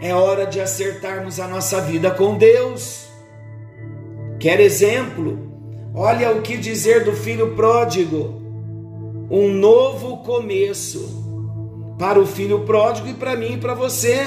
é 0.00 0.14
hora 0.14 0.46
de 0.46 0.62
acertarmos 0.62 1.38
a 1.40 1.46
nossa 1.46 1.82
vida 1.82 2.10
com 2.10 2.38
Deus. 2.38 3.06
Quer 4.40 4.60
exemplo? 4.60 5.38
Olha 5.94 6.30
o 6.32 6.40
que 6.40 6.56
dizer 6.56 7.04
do 7.04 7.12
filho 7.12 7.54
pródigo. 7.54 8.45
Um 9.28 9.48
novo 9.48 10.18
começo 10.18 11.96
para 11.98 12.20
o 12.20 12.26
filho 12.26 12.60
pródigo 12.60 13.08
e 13.08 13.14
para 13.14 13.34
mim 13.34 13.54
e 13.54 13.56
para 13.56 13.74
você. 13.74 14.24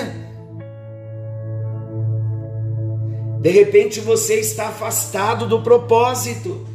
De 3.39 3.49
repente 3.49 4.01
você 4.01 4.35
está 4.35 4.67
afastado 4.67 5.47
do 5.47 5.61
propósito, 5.61 6.65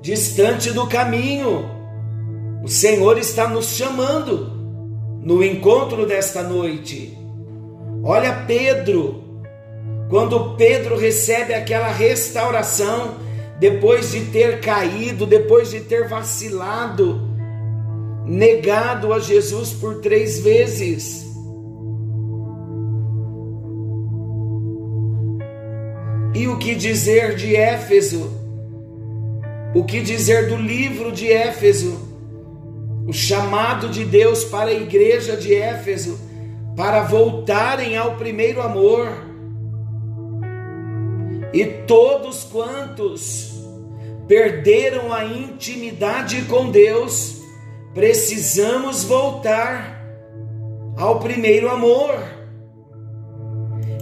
distante 0.00 0.70
do 0.70 0.86
caminho. 0.86 1.68
O 2.62 2.68
Senhor 2.68 3.18
está 3.18 3.48
nos 3.48 3.70
chamando 3.70 4.52
no 5.20 5.42
encontro 5.42 6.06
desta 6.06 6.44
noite. 6.44 7.18
Olha 8.04 8.44
Pedro, 8.46 9.42
quando 10.08 10.54
Pedro 10.56 10.96
recebe 10.96 11.52
aquela 11.52 11.90
restauração, 11.90 13.16
depois 13.58 14.12
de 14.12 14.26
ter 14.26 14.60
caído, 14.60 15.26
depois 15.26 15.70
de 15.70 15.80
ter 15.80 16.06
vacilado, 16.06 17.31
negado 18.26 19.12
a 19.12 19.18
Jesus 19.18 19.72
por 19.72 20.00
três 20.00 20.40
vezes. 20.40 21.26
E 26.34 26.48
o 26.48 26.56
que 26.58 26.74
dizer 26.74 27.34
de 27.34 27.54
Éfeso? 27.54 28.30
O 29.74 29.84
que 29.84 30.00
dizer 30.00 30.48
do 30.48 30.56
livro 30.56 31.12
de 31.12 31.30
Éfeso? 31.30 32.10
O 33.06 33.12
chamado 33.12 33.88
de 33.88 34.04
Deus 34.04 34.44
para 34.44 34.70
a 34.70 34.74
igreja 34.74 35.36
de 35.36 35.54
Éfeso 35.54 36.18
para 36.76 37.02
voltarem 37.02 37.96
ao 37.96 38.16
primeiro 38.16 38.62
amor. 38.62 39.08
E 41.52 41.66
todos 41.86 42.44
quantos 42.44 43.52
perderam 44.26 45.12
a 45.12 45.24
intimidade 45.24 46.42
com 46.42 46.70
Deus, 46.70 47.41
precisamos 47.94 49.04
voltar 49.04 50.00
ao 50.96 51.20
primeiro 51.20 51.70
amor. 51.70 52.14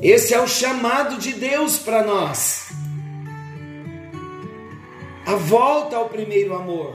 Esse 0.03 0.33
é 0.33 0.40
o 0.40 0.48
chamado 0.48 1.18
de 1.18 1.33
Deus 1.33 1.79
para 1.79 2.03
nós. 2.05 2.70
A 5.26 5.35
volta 5.35 5.96
ao 5.96 6.09
primeiro 6.09 6.55
amor. 6.55 6.94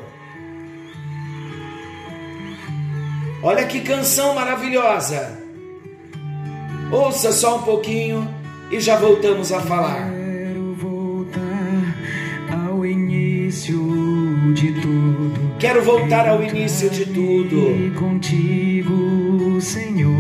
Olha 3.43 3.65
que 3.67 3.81
canção 3.81 4.33
maravilhosa. 4.33 5.39
Ouça 6.91 7.31
só 7.31 7.57
um 7.57 7.61
pouquinho 7.61 8.27
e 8.71 8.79
já 8.79 8.97
voltamos 8.97 9.51
a 9.51 9.61
falar. 9.61 10.09
Quero 10.09 10.73
voltar 10.73 12.67
ao 12.67 12.85
início. 12.85 14.04
Quero 15.65 15.81
voltar 15.81 16.29
ao 16.29 16.43
início 16.43 16.91
de 16.91 17.07
tudo. 17.07 17.91
Contigo, 17.95 19.59
Senhor. 19.59 20.13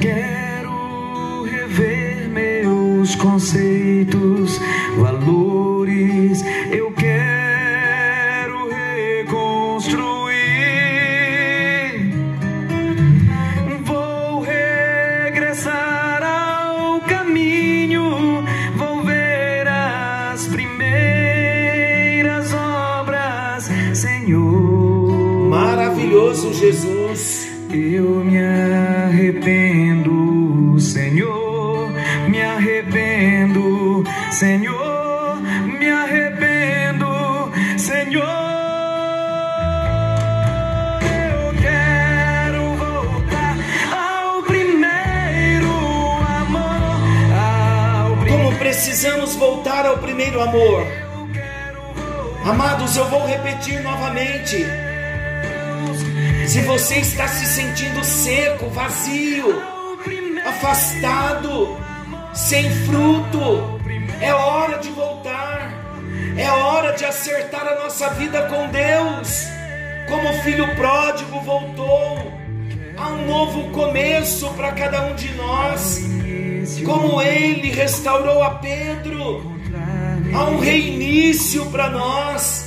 Quero 0.00 1.44
rever 1.44 2.28
meus 2.28 3.14
conceitos, 3.14 4.60
valores. 4.98 6.42
Senhor, 34.38 35.40
me 35.64 35.88
arrependo, 35.88 37.06
Senhor. 37.78 38.22
Eu 41.00 41.54
quero 41.62 42.74
voltar 42.74 43.56
ao 43.96 44.42
primeiro 44.42 45.72
amor, 46.42 47.00
Como 48.28 48.58
precisamos 48.58 49.36
voltar 49.36 49.86
ao 49.86 49.96
primeiro 49.96 50.42
amor. 50.42 50.86
Amados, 52.44 52.94
eu 52.94 53.08
vou 53.08 53.26
repetir 53.26 53.80
novamente. 53.82 54.66
Se 56.46 56.60
você 56.60 56.96
está 56.96 57.26
se 57.26 57.46
sentindo 57.46 58.04
seco, 58.04 58.68
vazio, 58.68 59.62
afastado, 60.44 61.74
sem 62.34 62.70
fruto, 62.84 63.75
é 64.20 64.34
hora 64.34 64.78
de 64.78 64.90
voltar. 64.90 65.72
É 66.36 66.50
hora 66.50 66.92
de 66.92 67.04
acertar 67.04 67.66
a 67.66 67.82
nossa 67.82 68.10
vida 68.10 68.42
com 68.42 68.68
Deus. 68.68 69.46
Como 70.08 70.28
o 70.28 70.42
filho 70.42 70.74
pródigo 70.76 71.40
voltou. 71.40 72.32
Há 72.96 73.08
um 73.08 73.26
novo 73.26 73.70
começo 73.70 74.48
para 74.54 74.72
cada 74.72 75.02
um 75.06 75.14
de 75.14 75.32
nós. 75.34 76.00
Como 76.84 77.20
ele 77.22 77.70
restaurou 77.70 78.42
a 78.42 78.50
Pedro. 78.56 79.56
Há 80.34 80.44
um 80.44 80.58
reinício 80.58 81.66
para 81.66 81.88
nós. 81.88 82.66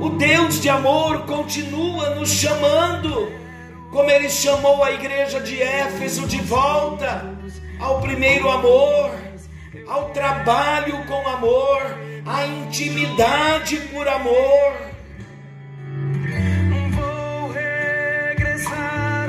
O 0.00 0.10
Deus 0.10 0.60
de 0.60 0.68
amor 0.68 1.22
continua 1.22 2.14
nos 2.16 2.30
chamando, 2.30 3.32
como 3.90 4.10
ele 4.10 4.28
chamou 4.28 4.84
a 4.84 4.92
igreja 4.92 5.40
de 5.40 5.62
Éfeso 5.62 6.26
de 6.26 6.36
volta 6.42 7.34
ao 7.80 8.00
primeiro 8.00 8.50
amor, 8.50 9.10
ao 9.86 10.10
trabalho 10.10 11.04
com 11.06 11.28
amor, 11.28 11.82
à 12.24 12.46
intimidade 12.46 13.76
por 13.92 14.06
amor. 14.08 14.86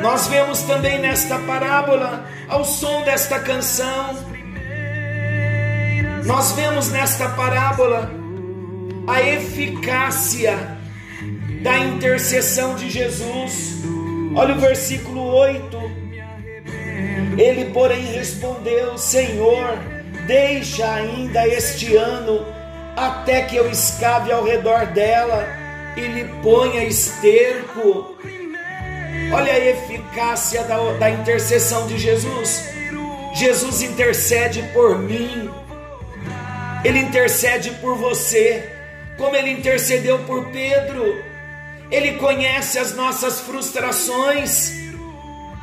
Nós 0.02 0.28
vemos 0.28 0.62
também 0.62 1.00
nesta 1.00 1.38
parábola, 1.40 2.26
ao 2.48 2.64
som 2.64 3.04
desta 3.04 3.40
canção, 3.40 4.16
nós 6.26 6.52
vemos 6.52 6.90
nesta 6.90 7.30
parábola 7.30 8.12
a 9.08 9.22
eficácia 9.22 10.78
da 11.64 11.78
intercessão 11.80 12.76
de 12.76 12.90
Jesus. 12.90 13.82
Olha 14.36 14.54
o 14.54 14.60
versículo 14.60 15.24
8. 15.24 15.78
Ele, 17.38 17.72
porém, 17.72 18.06
respondeu: 18.12 18.98
Senhor, 18.98 19.80
deixa 20.28 20.94
ainda 20.94 21.48
este 21.48 21.96
ano, 21.96 22.46
até 22.96 23.44
que 23.44 23.56
eu 23.56 23.72
escave 23.72 24.32
ao 24.32 24.44
redor 24.44 24.86
dela 24.88 25.48
e 25.96 26.02
lhe 26.02 26.26
ponha 26.44 26.84
esterco. 26.84 28.16
Olha 29.34 29.54
a 29.54 29.60
eficácia 29.60 30.64
da, 30.66 30.78
da 30.94 31.10
intercessão 31.10 31.88
de 31.88 31.98
Jesus. 31.98 32.70
Jesus 33.34 33.82
intercede 33.82 34.64
por 34.74 35.00
mim, 35.00 35.50
Ele 36.84 37.00
intercede 37.00 37.72
por 37.82 37.96
você, 37.96 38.72
como 39.18 39.36
Ele 39.36 39.52
intercedeu 39.52 40.20
por 40.20 40.46
Pedro. 40.52 41.24
Ele 41.90 42.14
conhece 42.14 42.80
as 42.80 42.94
nossas 42.96 43.40
frustrações, 43.42 44.74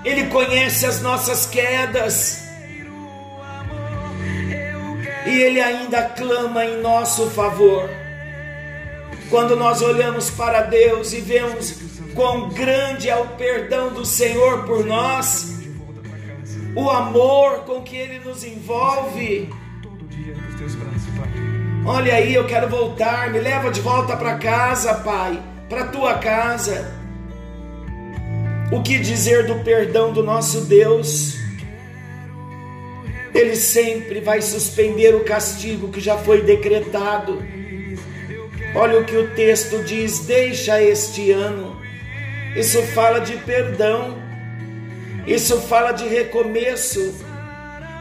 Ele 0.05 0.27
conhece 0.29 0.87
as 0.87 1.00
nossas 1.00 1.46
quedas, 1.46 2.43
e 5.26 5.30
Ele 5.30 5.60
ainda 5.60 6.02
clama 6.02 6.64
em 6.64 6.80
nosso 6.80 7.30
favor. 7.30 7.88
Quando 9.30 9.56
nós 9.56 9.82
olhamos 9.82 10.30
para 10.30 10.62
Deus 10.62 11.12
e 11.12 11.20
vemos 11.20 11.78
quão 12.14 12.48
grande 12.50 13.08
é 13.08 13.16
o 13.16 13.28
perdão 13.28 13.92
do 13.92 14.04
Senhor 14.04 14.64
por 14.64 14.84
nós, 14.84 15.60
o 16.76 16.90
amor 16.90 17.60
com 17.60 17.82
que 17.82 17.96
Ele 17.96 18.18
nos 18.20 18.44
envolve. 18.44 19.50
Olha 21.87 22.14
aí, 22.14 22.34
eu 22.34 22.46
quero 22.46 22.68
voltar, 22.68 23.30
me 23.30 23.38
leva 23.38 23.70
de 23.70 23.80
volta 23.80 24.16
para 24.16 24.38
casa, 24.38 24.94
Pai, 24.94 25.42
para 25.68 25.87
tua 25.88 26.14
casa. 26.14 26.94
O 28.72 28.82
que 28.82 28.98
dizer 28.98 29.46
do 29.46 29.62
perdão 29.62 30.12
do 30.12 30.22
nosso 30.22 30.62
Deus? 30.62 31.43
Ele 33.35 33.57
sempre 33.57 34.20
vai 34.20 34.40
suspender 34.40 35.14
o 35.14 35.25
castigo 35.25 35.88
que 35.88 36.01
já 36.01 36.16
foi 36.16 36.42
decretado. 36.42 37.42
Olha 38.77 39.01
o 39.01 39.05
que 39.05 39.16
o 39.16 39.35
texto 39.35 39.83
diz: 39.83 40.20
deixa 40.20 40.81
este 40.81 41.33
ano. 41.33 41.83
Isso 42.57 42.81
fala 42.94 43.18
de 43.18 43.37
perdão, 43.38 44.16
isso 45.27 45.61
fala 45.62 45.90
de 45.90 46.07
recomeço, 46.07 47.12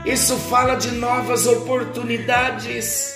isso 0.06 0.38
fala 0.38 0.76
de 0.76 0.92
novas 0.92 1.48
oportunidades. 1.48 3.16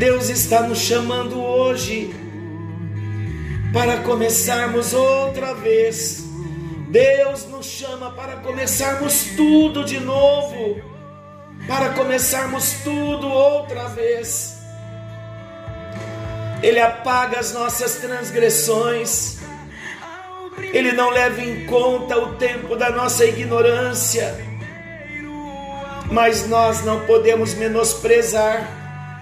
Deus 0.00 0.28
está 0.28 0.62
nos 0.62 0.80
chamando 0.80 1.40
hoje 1.40 2.12
para 3.72 3.98
começarmos 3.98 4.92
outra 4.92 5.54
vez. 5.54 6.25
Deus 6.96 7.44
nos 7.48 7.66
chama 7.66 8.10
para 8.12 8.36
começarmos 8.36 9.24
tudo 9.36 9.84
de 9.84 10.00
novo, 10.00 10.80
para 11.68 11.90
começarmos 11.90 12.72
tudo 12.82 13.28
outra 13.28 13.86
vez. 13.88 14.56
Ele 16.62 16.80
apaga 16.80 17.38
as 17.38 17.52
nossas 17.52 17.96
transgressões, 17.96 19.36
Ele 20.72 20.92
não 20.92 21.10
leva 21.10 21.42
em 21.42 21.66
conta 21.66 22.16
o 22.16 22.36
tempo 22.36 22.74
da 22.76 22.88
nossa 22.88 23.26
ignorância, 23.26 24.34
mas 26.10 26.48
nós 26.48 26.82
não 26.82 27.04
podemos 27.04 27.52
menosprezar 27.52 28.70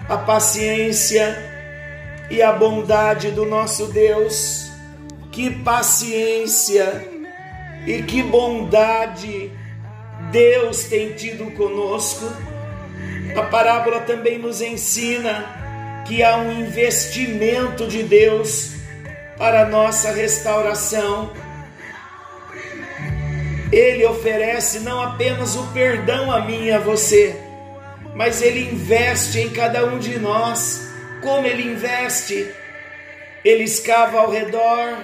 a 0.07 0.15
paciência 0.15 1.37
e 2.31 2.41
a 2.41 2.53
bondade 2.53 3.31
do 3.31 3.45
nosso 3.45 3.87
Deus. 3.87 4.71
Que 5.29 5.51
paciência 5.51 7.14
e 7.85 8.01
que 8.03 8.23
bondade 8.23 9.51
Deus 10.31 10.85
tem 10.85 11.13
tido 11.13 11.51
conosco. 11.51 12.25
A 13.37 13.43
parábola 13.43 14.01
também 14.01 14.37
nos 14.37 14.61
ensina 14.61 16.03
que 16.07 16.23
há 16.23 16.37
um 16.37 16.51
investimento 16.51 17.87
de 17.87 18.03
Deus 18.03 18.71
para 19.37 19.61
a 19.61 19.65
nossa 19.65 20.11
restauração. 20.11 21.31
Ele 23.71 24.05
oferece 24.05 24.79
não 24.79 25.01
apenas 25.01 25.55
o 25.55 25.67
perdão 25.73 26.31
a 26.31 26.41
mim 26.41 26.65
e 26.65 26.71
a 26.71 26.79
você, 26.79 27.35
mas 28.15 28.41
Ele 28.41 28.71
investe 28.71 29.39
em 29.39 29.49
cada 29.49 29.85
um 29.85 29.99
de 29.99 30.17
nós. 30.19 30.87
Como 31.21 31.45
Ele 31.45 31.71
investe? 31.71 32.49
Ele 33.43 33.63
escava 33.63 34.19
ao 34.19 34.31
redor. 34.31 34.97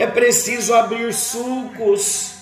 É 0.00 0.06
preciso 0.06 0.72
abrir 0.72 1.12
sulcos. 1.12 2.32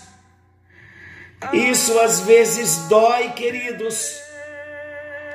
Isso 1.53 1.99
às 1.99 2.21
vezes 2.21 2.77
dói, 2.88 3.31
queridos. 3.31 4.14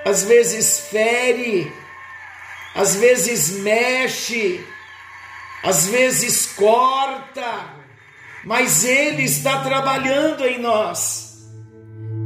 Às 0.05 0.23
vezes 0.23 0.87
fere. 0.89 1.69
Às 2.73 2.95
vezes 2.95 3.49
mexe. 3.49 4.65
Às 5.61 5.87
vezes 5.87 6.45
corta. 6.45 7.73
Mas 8.45 8.85
Ele 8.85 9.23
está 9.23 9.61
trabalhando 9.61 10.45
em 10.45 10.61
nós. 10.61 11.45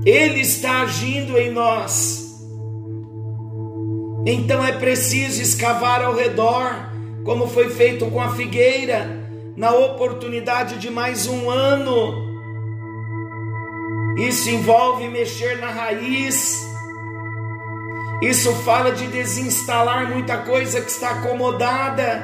Ele 0.05 0.41
está 0.41 0.81
agindo 0.81 1.39
em 1.39 1.49
nós. 1.49 2.23
Então 4.27 4.63
é 4.63 4.73
preciso 4.73 5.41
escavar 5.41 6.03
ao 6.03 6.13
redor, 6.13 6.91
como 7.25 7.47
foi 7.47 7.71
feito 7.71 8.05
com 8.11 8.21
a 8.21 8.35
figueira, 8.35 9.26
na 9.57 9.71
oportunidade 9.71 10.77
de 10.77 10.89
mais 10.91 11.27
um 11.27 11.49
ano. 11.49 12.27
Isso 14.17 14.49
envolve 14.49 15.09
mexer 15.09 15.57
na 15.57 15.71
raiz. 15.71 16.55
Isso 18.21 18.53
fala 18.63 18.91
de 18.91 19.07
desinstalar 19.07 20.09
muita 20.09 20.37
coisa 20.37 20.79
que 20.79 20.89
está 20.89 21.09
acomodada. 21.09 22.23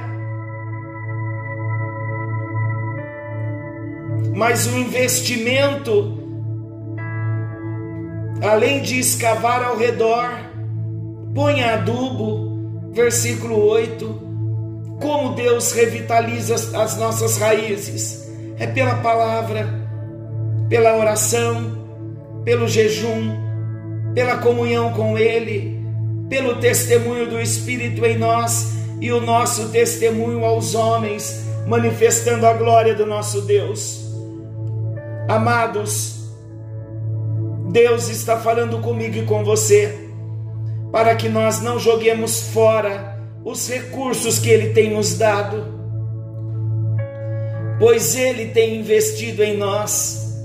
Mas 4.36 4.68
o 4.68 4.78
investimento 4.78 6.24
além 8.44 8.82
de 8.82 9.00
escavar 9.00 9.64
ao 9.64 9.78
redor, 9.78 10.30
ponha 11.34 11.76
adubo, 11.76 12.92
versículo 12.92 13.66
8. 13.66 14.23
Como 15.04 15.34
Deus 15.34 15.74
revitaliza 15.74 16.56
as 16.82 16.96
nossas 16.96 17.38
raízes? 17.38 18.26
É 18.58 18.66
pela 18.66 18.96
palavra, 18.96 19.68
pela 20.70 20.98
oração, 20.98 21.78
pelo 22.46 22.70
jejum, 22.70 23.36
pela 24.16 24.38
comunhão 24.38 24.94
com 24.94 25.18
Ele, 25.18 25.78
pelo 26.30 26.56
testemunho 26.56 27.30
do 27.30 27.38
Espírito 27.38 28.06
em 28.06 28.18
nós 28.18 28.76
e 29.02 29.12
o 29.12 29.20
nosso 29.20 29.68
testemunho 29.72 30.46
aos 30.46 30.74
homens, 30.74 31.48
manifestando 31.68 32.48
a 32.48 32.54
glória 32.54 32.96
do 32.96 33.06
nosso 33.06 33.42
Deus. 33.42 34.06
Amados, 35.28 36.30
Deus 37.74 38.08
está 38.08 38.38
falando 38.38 38.80
comigo 38.80 39.18
e 39.18 39.26
com 39.26 39.44
você, 39.44 40.10
para 40.94 41.14
que 41.14 41.28
nós 41.28 41.60
não 41.60 41.78
joguemos 41.78 42.54
fora 42.54 43.13
os 43.44 43.70
recursos 43.70 44.40
que 44.40 44.50
Ele 44.50 44.74
tem 44.74 44.92
nos 44.94 45.18
dado, 45.18 45.66
pois 47.80 48.16
Ele 48.16 48.48
tem 48.48 48.78
investido 48.78 49.44
em 49.44 49.58
nós, 49.58 50.40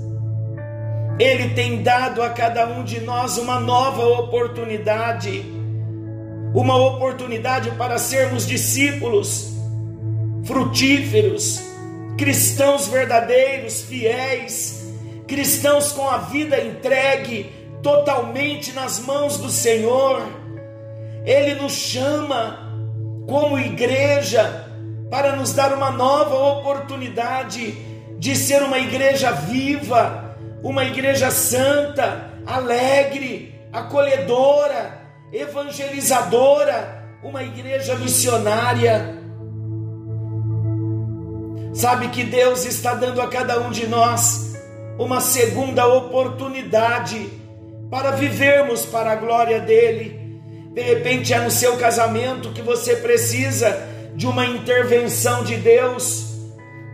Ele 1.17 1.49
tem 1.53 1.81
dado 1.81 2.21
a 2.21 2.29
cada 2.29 2.67
um 2.67 2.83
de 2.83 2.99
nós 2.99 3.37
uma 3.37 3.59
nova 3.59 4.05
oportunidade, 4.05 5.45
uma 6.53 6.75
oportunidade 6.75 7.71
para 7.71 7.97
sermos 7.97 8.45
discípulos 8.45 9.53
frutíferos, 10.43 11.61
cristãos 12.17 12.87
verdadeiros, 12.87 13.81
fiéis, 13.81 14.83
cristãos 15.27 15.91
com 15.91 16.09
a 16.09 16.17
vida 16.17 16.59
entregue 16.59 17.51
totalmente 17.83 18.73
nas 18.73 18.99
mãos 18.99 19.37
do 19.37 19.49
Senhor. 19.49 20.21
Ele 21.23 21.55
nos 21.55 21.73
chama 21.73 22.68
como 23.29 23.59
igreja 23.59 24.65
para 25.11 25.35
nos 25.35 25.53
dar 25.53 25.71
uma 25.71 25.91
nova 25.91 26.35
oportunidade 26.35 27.71
de 28.17 28.35
ser 28.35 28.63
uma 28.63 28.79
igreja 28.79 29.31
viva, 29.31 30.35
uma 30.63 30.83
igreja 30.83 31.29
santa, 31.29 32.31
alegre, 32.45 33.55
acolhedora, 33.71 34.99
evangelizadora, 35.31 37.05
uma 37.23 37.43
igreja 37.43 37.95
missionária. 37.95 39.15
Sabe 41.73 42.09
que 42.09 42.23
Deus 42.23 42.65
está 42.65 42.95
dando 42.95 43.21
a 43.21 43.27
cada 43.27 43.59
um 43.59 43.69
de 43.69 43.85
nós 43.87 44.55
uma 44.97 45.21
segunda 45.21 45.87
oportunidade 45.87 47.29
para 47.91 48.11
vivermos 48.11 48.85
para 48.85 49.11
a 49.11 49.15
glória 49.15 49.59
dele. 49.59 50.18
De 50.79 50.85
repente 50.85 51.33
é 51.33 51.39
no 51.41 51.51
seu 51.51 51.75
casamento 51.75 52.53
que 52.53 52.61
você 52.61 52.95
precisa 52.95 53.85
de 54.15 54.25
uma 54.25 54.45
intervenção 54.45 55.43
de 55.43 55.57
Deus. 55.57 56.37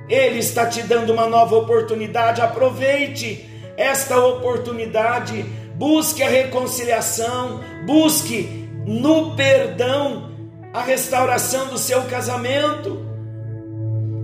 Ele 0.10 0.40
está 0.40 0.66
te 0.66 0.82
dando 0.82 1.14
uma 1.14 1.28
nova 1.28 1.56
oportunidade. 1.56 2.42
Aproveite 2.42 3.48
esta 3.78 4.18
oportunidade. 4.18 5.44
Busque 5.76 6.24
a 6.24 6.28
reconciliação, 6.28 7.62
busque 7.86 8.68
no 8.88 9.36
perdão 9.36 10.32
a 10.74 10.82
restauração 10.82 11.68
do 11.68 11.78
seu 11.78 12.06
casamento. 12.06 13.06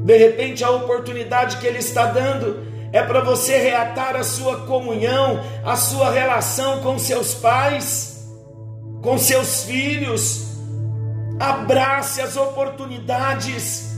De 0.03 0.17
repente, 0.17 0.63
a 0.63 0.71
oportunidade 0.71 1.57
que 1.57 1.67
Ele 1.67 1.77
está 1.77 2.07
dando 2.07 2.65
é 2.91 3.03
para 3.03 3.21
você 3.21 3.59
reatar 3.59 4.15
a 4.15 4.23
sua 4.23 4.65
comunhão, 4.65 5.39
a 5.63 5.75
sua 5.75 6.09
relação 6.09 6.79
com 6.79 6.97
seus 6.97 7.35
pais, 7.35 8.10
com 9.01 9.17
seus 9.17 9.63
filhos. 9.63 10.51
Abrace 11.39 12.21
as 12.21 12.37
oportunidades 12.37 13.95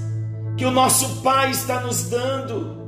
que 0.57 0.65
o 0.65 0.71
nosso 0.71 1.21
Pai 1.21 1.51
está 1.51 1.81
nos 1.81 2.09
dando. 2.09 2.81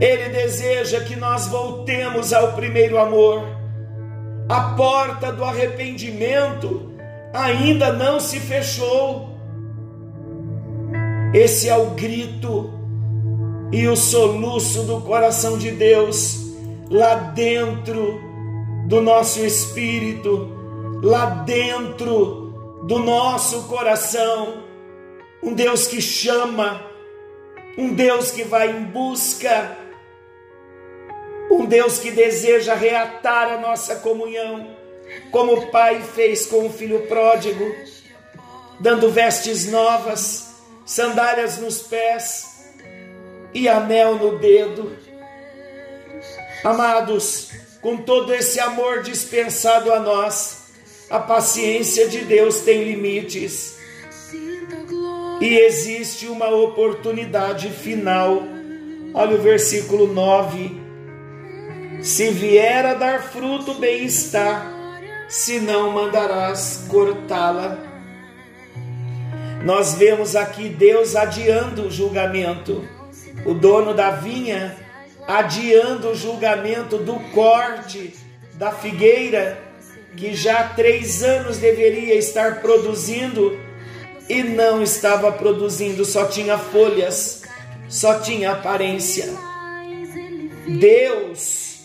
Ele 0.00 0.30
deseja 0.30 1.00
que 1.00 1.16
nós 1.16 1.46
voltemos 1.46 2.32
ao 2.32 2.52
primeiro 2.52 2.98
amor. 2.98 3.42
A 4.48 4.74
porta 4.74 5.32
do 5.32 5.44
arrependimento 5.44 6.92
ainda 7.32 7.92
não 7.92 8.18
se 8.18 8.40
fechou. 8.40 9.30
Esse 11.32 11.68
é 11.68 11.76
o 11.76 11.90
grito 11.90 12.72
e 13.72 13.86
o 13.86 13.96
soluço 13.96 14.82
do 14.82 15.00
coração 15.02 15.56
de 15.56 15.70
Deus 15.70 16.40
lá 16.90 17.14
dentro 17.14 18.20
do 18.86 19.00
nosso 19.00 19.38
espírito, 19.44 20.49
lá 21.02 21.26
dentro 21.44 22.82
do 22.86 22.98
nosso 22.98 23.64
coração. 23.64 24.64
Um 25.42 25.54
Deus 25.54 25.86
que 25.86 26.00
chama, 26.00 26.84
um 27.78 27.94
Deus 27.94 28.30
que 28.30 28.44
vai 28.44 28.70
em 28.70 28.84
busca, 28.84 29.76
um 31.50 31.64
Deus 31.64 31.98
que 31.98 32.10
deseja 32.10 32.74
reatar 32.74 33.52
a 33.52 33.58
nossa 33.58 33.96
comunhão, 33.96 34.76
como 35.30 35.54
o 35.54 35.66
Pai 35.70 36.02
fez 36.02 36.46
com 36.46 36.66
o 36.66 36.72
filho 36.72 37.06
pródigo, 37.06 37.64
dando 38.78 39.10
vestes 39.10 39.70
novas, 39.70 40.54
sandálias 40.84 41.58
nos 41.58 41.80
pés 41.82 42.70
e 43.54 43.68
anel 43.68 44.16
no 44.16 44.38
dedo. 44.38 44.96
Amados, 46.62 47.50
com 47.80 47.96
todo 47.96 48.34
esse 48.34 48.60
amor 48.60 49.02
dispensado 49.02 49.92
a 49.92 49.98
nós, 49.98 50.59
a 51.10 51.18
paciência 51.18 52.08
de 52.08 52.20
Deus 52.24 52.60
tem 52.60 52.84
limites. 52.84 53.78
E 55.40 55.58
existe 55.58 56.26
uma 56.26 56.48
oportunidade 56.48 57.68
final. 57.70 58.42
Olha 59.12 59.36
o 59.36 59.42
versículo 59.42 60.06
9. 60.06 60.80
Se 62.02 62.30
vier 62.30 62.86
a 62.86 62.94
dar 62.94 63.22
fruto, 63.22 63.74
bem 63.74 64.04
está, 64.04 64.64
se 65.28 65.60
não 65.60 65.90
mandarás 65.90 66.86
cortá-la. 66.88 67.78
Nós 69.64 69.94
vemos 69.94 70.36
aqui 70.36 70.68
Deus 70.68 71.16
adiando 71.16 71.88
o 71.88 71.90
julgamento 71.90 72.82
o 73.44 73.54
dono 73.54 73.94
da 73.94 74.10
vinha 74.10 74.76
adiando 75.26 76.10
o 76.10 76.14
julgamento 76.14 76.98
do 76.98 77.14
corte 77.32 78.14
da 78.54 78.72
figueira, 78.72 79.58
que 80.16 80.34
já 80.34 80.60
há 80.60 80.68
três 80.68 81.22
anos 81.22 81.58
deveria 81.58 82.14
estar 82.14 82.60
produzindo 82.60 83.58
e 84.28 84.42
não 84.42 84.82
estava 84.82 85.32
produzindo, 85.32 86.04
só 86.04 86.26
tinha 86.26 86.56
folhas, 86.56 87.42
só 87.88 88.20
tinha 88.20 88.52
aparência. 88.52 89.28
Deus, 90.66 91.80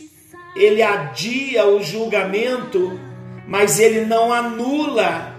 ele 0.55 0.81
adia 0.81 1.65
o 1.65 1.81
julgamento, 1.81 2.99
mas 3.47 3.79
ele 3.79 4.05
não 4.05 4.31
anula, 4.31 5.35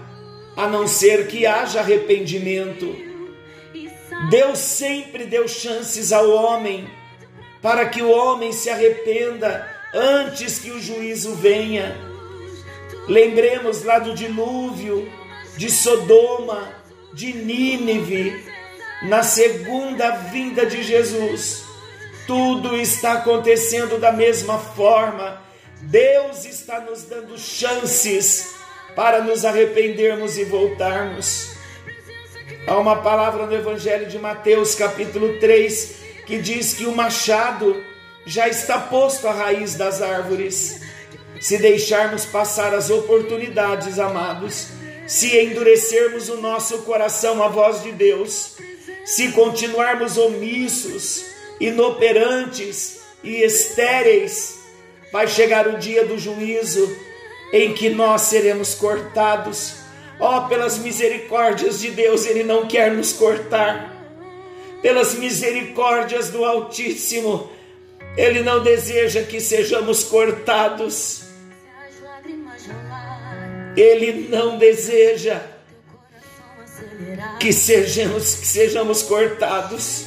a 0.55 0.67
não 0.67 0.87
ser 0.87 1.27
que 1.27 1.45
haja 1.45 1.79
arrependimento. 1.79 2.95
Deus 4.29 4.57
sempre 4.57 5.25
deu 5.25 5.47
chances 5.47 6.11
ao 6.11 6.29
homem 6.29 6.89
para 7.61 7.87
que 7.87 8.01
o 8.01 8.09
homem 8.09 8.51
se 8.51 8.69
arrependa 8.69 9.67
antes 9.93 10.59
que 10.59 10.71
o 10.71 10.81
juízo 10.81 11.35
venha. 11.35 11.95
Lembremos 13.07 13.83
lá 13.83 13.99
do 13.99 14.13
dilúvio, 14.13 15.09
de 15.55 15.69
Sodoma, 15.69 16.73
de 17.13 17.33
Nínive, 17.33 18.45
na 19.03 19.23
segunda 19.23 20.11
vinda 20.11 20.65
de 20.65 20.83
Jesus. 20.83 21.63
Tudo 22.25 22.75
está 22.75 23.13
acontecendo 23.13 23.97
da 23.97 24.11
mesma 24.11 24.59
forma. 24.59 25.41
Deus 25.83 26.43
está 26.43 26.81
nos 26.81 27.03
dando 27.03 27.37
chances 27.37 28.55
para 28.95 29.21
nos 29.21 29.45
arrependermos 29.45 30.37
e 30.37 30.43
voltarmos. 30.43 31.55
Há 32.67 32.77
uma 32.77 32.97
palavra 32.97 33.45
no 33.45 33.55
Evangelho 33.55 34.07
de 34.07 34.19
Mateus, 34.19 34.75
capítulo 34.75 35.39
3, 35.39 35.95
que 36.25 36.39
diz 36.39 36.73
que 36.73 36.85
o 36.85 36.93
machado 36.93 37.81
já 38.25 38.49
está 38.49 38.77
posto 38.77 39.27
à 39.27 39.31
raiz 39.31 39.75
das 39.75 40.01
árvores. 40.01 40.81
Se 41.39 41.57
deixarmos 41.57 42.25
passar 42.25 42.73
as 42.73 42.89
oportunidades, 42.89 43.99
amados, 43.99 44.67
se 45.07 45.37
endurecermos 45.39 46.29
o 46.29 46.41
nosso 46.41 46.79
coração 46.79 47.43
à 47.43 47.47
voz 47.47 47.83
de 47.83 47.91
Deus, 47.91 48.57
se 49.05 49.31
continuarmos 49.31 50.17
omissos, 50.17 51.23
inoperantes 51.59 52.99
e 53.23 53.43
estéreis, 53.43 54.59
vai 55.11 55.27
chegar 55.27 55.67
o 55.67 55.77
dia 55.77 56.05
do 56.05 56.17
juízo 56.17 56.95
em 57.53 57.73
que 57.73 57.89
nós 57.89 58.23
seremos 58.23 58.75
cortados 58.75 59.87
Ó, 60.19 60.37
oh, 60.37 60.47
pelas 60.47 60.79
misericórdias 60.79 61.79
de 61.79 61.91
Deus, 61.91 62.25
Ele 62.25 62.43
não 62.43 62.67
quer 62.67 62.91
nos 62.91 63.13
cortar. 63.13 63.95
Pelas 64.81 65.13
misericórdias 65.13 66.29
do 66.29 66.43
Altíssimo, 66.43 67.51
Ele 68.15 68.41
não 68.41 68.63
deseja 68.63 69.21
que 69.21 69.39
sejamos 69.39 70.03
cortados. 70.03 71.26
Ele 73.77 74.27
não 74.27 74.57
deseja 74.57 75.39
que 77.39 77.53
sejamos, 77.53 78.33
que 78.35 78.47
sejamos 78.47 79.03
cortados. 79.03 80.05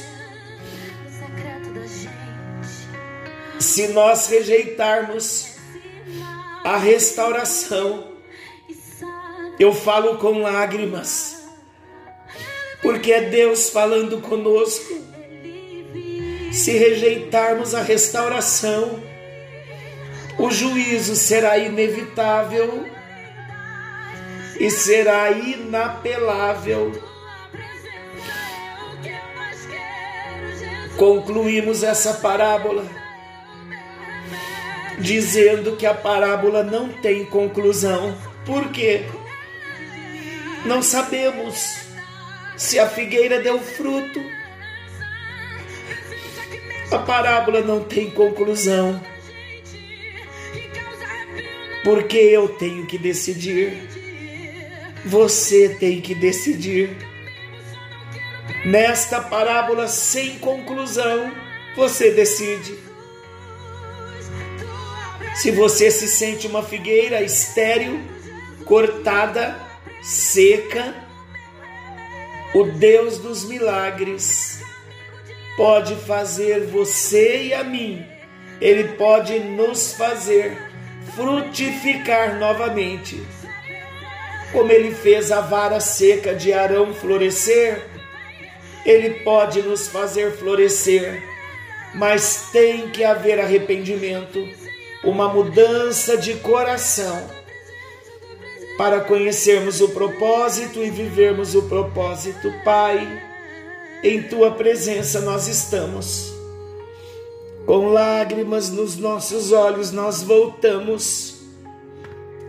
Se 3.57 3.87
nós 3.89 4.27
rejeitarmos 4.27 5.51
a 6.65 6.77
restauração, 6.77 8.11
eu 9.57 9.73
falo 9.73 10.17
com 10.17 10.41
lágrimas, 10.41 11.43
porque 12.81 13.13
é 13.13 13.21
Deus 13.29 13.69
falando 13.69 14.19
conosco. 14.19 14.99
Se 16.51 16.71
rejeitarmos 16.71 17.73
a 17.73 17.81
restauração, 17.81 19.01
o 20.37 20.51
juízo 20.51 21.15
será 21.15 21.57
inevitável 21.57 22.85
e 24.61 24.69
será 24.69 25.31
inapelável. 25.31 26.91
Concluímos 30.95 31.81
essa 31.81 32.13
parábola 32.13 32.85
dizendo 34.99 35.75
que 35.75 35.87
a 35.87 35.95
parábola 35.95 36.61
não 36.61 36.89
tem 36.89 37.25
conclusão. 37.25 38.15
Por 38.45 38.69
quê? 38.69 39.05
Não 40.63 40.83
sabemos 40.83 41.87
se 42.55 42.77
a 42.77 42.87
figueira 42.87 43.41
deu 43.41 43.57
fruto. 43.57 44.21
A 46.91 46.99
parábola 46.99 47.61
não 47.61 47.83
tem 47.83 48.11
conclusão. 48.11 49.01
Porque 51.83 52.17
eu 52.17 52.47
tenho 52.47 52.85
que 52.85 52.99
decidir. 52.99 54.00
Você 55.05 55.69
tem 55.79 55.99
que 55.99 56.13
decidir. 56.13 56.95
Nesta 58.65 59.19
parábola 59.19 59.87
sem 59.87 60.37
conclusão, 60.37 61.31
você 61.75 62.11
decide. 62.11 62.77
Se 65.35 65.49
você 65.49 65.89
se 65.89 66.07
sente 66.07 66.45
uma 66.45 66.61
figueira 66.61 67.21
estéril, 67.21 68.01
cortada, 68.65 69.59
seca, 70.03 70.93
o 72.53 72.65
Deus 72.65 73.17
dos 73.17 73.45
milagres 73.45 74.61
pode 75.55 75.95
fazer 75.95 76.65
você 76.67 77.45
e 77.45 77.53
a 77.53 77.63
mim, 77.63 78.05
Ele 78.59 78.89
pode 78.95 79.39
nos 79.39 79.93
fazer 79.93 80.57
frutificar 81.15 82.37
novamente. 82.37 83.21
Como 84.51 84.71
Ele 84.71 84.93
fez 84.93 85.31
a 85.31 85.41
vara 85.41 85.79
seca 85.79 86.33
de 86.33 86.51
Arão 86.51 86.93
florescer, 86.93 87.87
Ele 88.85 89.21
pode 89.23 89.61
nos 89.61 89.87
fazer 89.87 90.31
florescer, 90.33 91.21
mas 91.95 92.49
tem 92.51 92.89
que 92.89 93.03
haver 93.03 93.39
arrependimento, 93.39 94.47
uma 95.03 95.29
mudança 95.29 96.17
de 96.17 96.35
coração 96.35 97.41
para 98.77 99.01
conhecermos 99.01 99.79
o 99.79 99.89
propósito 99.89 100.83
e 100.83 100.89
vivermos 100.89 101.53
o 101.53 101.61
propósito, 101.63 102.51
Pai. 102.63 103.07
Em 104.03 104.23
tua 104.23 104.51
presença 104.51 105.21
nós 105.21 105.47
estamos. 105.47 106.33
Com 107.65 107.89
lágrimas 107.89 108.69
nos 108.69 108.97
nossos 108.97 109.51
olhos, 109.51 109.91
nós 109.91 110.23
voltamos. 110.23 111.30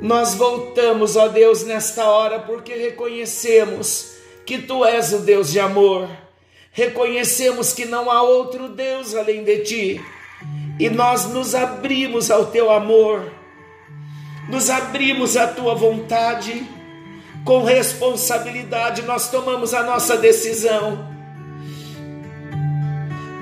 Nós 0.02 0.34
voltamos, 0.34 1.14
ó 1.14 1.28
Deus, 1.28 1.64
nesta 1.64 2.04
hora, 2.04 2.40
porque 2.40 2.74
reconhecemos 2.74 4.14
que 4.44 4.58
tu 4.58 4.84
és 4.84 5.12
o 5.12 5.20
Deus 5.20 5.52
de 5.52 5.60
amor. 5.60 6.08
Reconhecemos 6.72 7.72
que 7.72 7.84
não 7.84 8.10
há 8.10 8.20
outro 8.22 8.68
Deus 8.68 9.14
além 9.14 9.44
de 9.44 9.58
ti. 9.60 10.00
E 10.80 10.90
nós 10.90 11.26
nos 11.26 11.54
abrimos 11.54 12.32
ao 12.32 12.46
teu 12.46 12.70
amor, 12.70 13.30
nos 14.48 14.68
abrimos 14.68 15.36
à 15.36 15.46
tua 15.46 15.76
vontade, 15.76 16.66
com 17.44 17.62
responsabilidade 17.62 19.02
nós 19.02 19.30
tomamos 19.30 19.72
a 19.72 19.84
nossa 19.84 20.16
decisão 20.16 21.12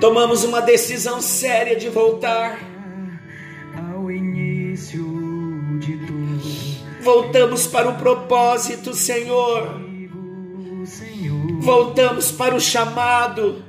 tomamos 0.01 0.43
uma 0.43 0.59
decisão 0.63 1.21
séria 1.21 1.75
de 1.75 1.87
voltar 1.87 2.70
Voltamos 7.01 7.67
para 7.67 7.89
o 7.89 7.97
propósito, 7.97 8.93
Senhor. 8.93 9.81
Voltamos 11.59 12.31
para 12.31 12.55
o 12.55 12.59
chamado. 12.59 13.63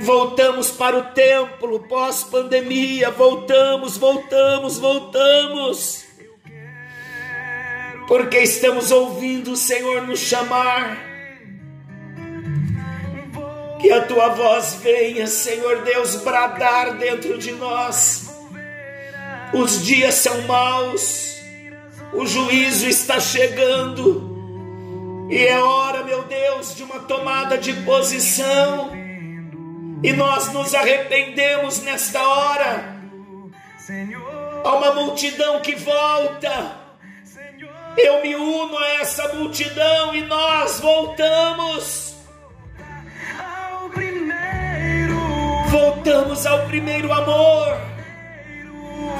Voltamos 0.00 0.70
para 0.70 0.98
o 0.98 1.02
templo 1.12 1.80
pós-pandemia. 1.80 3.10
Voltamos, 3.10 3.96
voltamos, 3.96 4.78
voltamos. 4.78 6.04
Porque 8.06 8.38
estamos 8.38 8.90
ouvindo 8.90 9.52
o 9.52 9.56
Senhor 9.56 10.02
nos 10.02 10.20
chamar. 10.20 10.98
Que 13.80 13.90
a 13.92 14.02
tua 14.02 14.28
voz 14.28 14.78
venha, 14.82 15.26
Senhor 15.26 15.82
Deus, 15.82 16.16
bradar 16.16 16.96
dentro 16.96 17.38
de 17.38 17.52
nós. 17.52 18.30
Os 19.52 19.84
dias 19.84 20.14
são 20.14 20.42
maus, 20.42 21.33
o 22.14 22.26
juízo 22.26 22.86
está 22.86 23.18
chegando, 23.18 25.26
e 25.28 25.46
é 25.46 25.58
hora, 25.58 26.04
meu 26.04 26.22
Deus, 26.24 26.76
de 26.76 26.82
uma 26.82 27.00
tomada 27.00 27.58
de 27.58 27.72
posição, 27.82 28.90
e 30.02 30.12
nós 30.12 30.52
nos 30.52 30.74
arrependemos 30.74 31.82
nesta 31.82 32.22
hora. 32.22 32.94
Há 34.64 34.76
uma 34.76 34.94
multidão 34.94 35.60
que 35.60 35.74
volta, 35.74 36.76
eu 37.96 38.22
me 38.22 38.34
uno 38.34 38.78
a 38.78 38.88
essa 39.00 39.34
multidão 39.34 40.14
e 40.14 40.22
nós 40.22 40.80
voltamos. 40.80 42.14
ao 43.38 43.88
primeiro, 43.90 45.20
Voltamos 45.70 46.46
ao 46.46 46.66
primeiro 46.66 47.12
amor. 47.12 47.93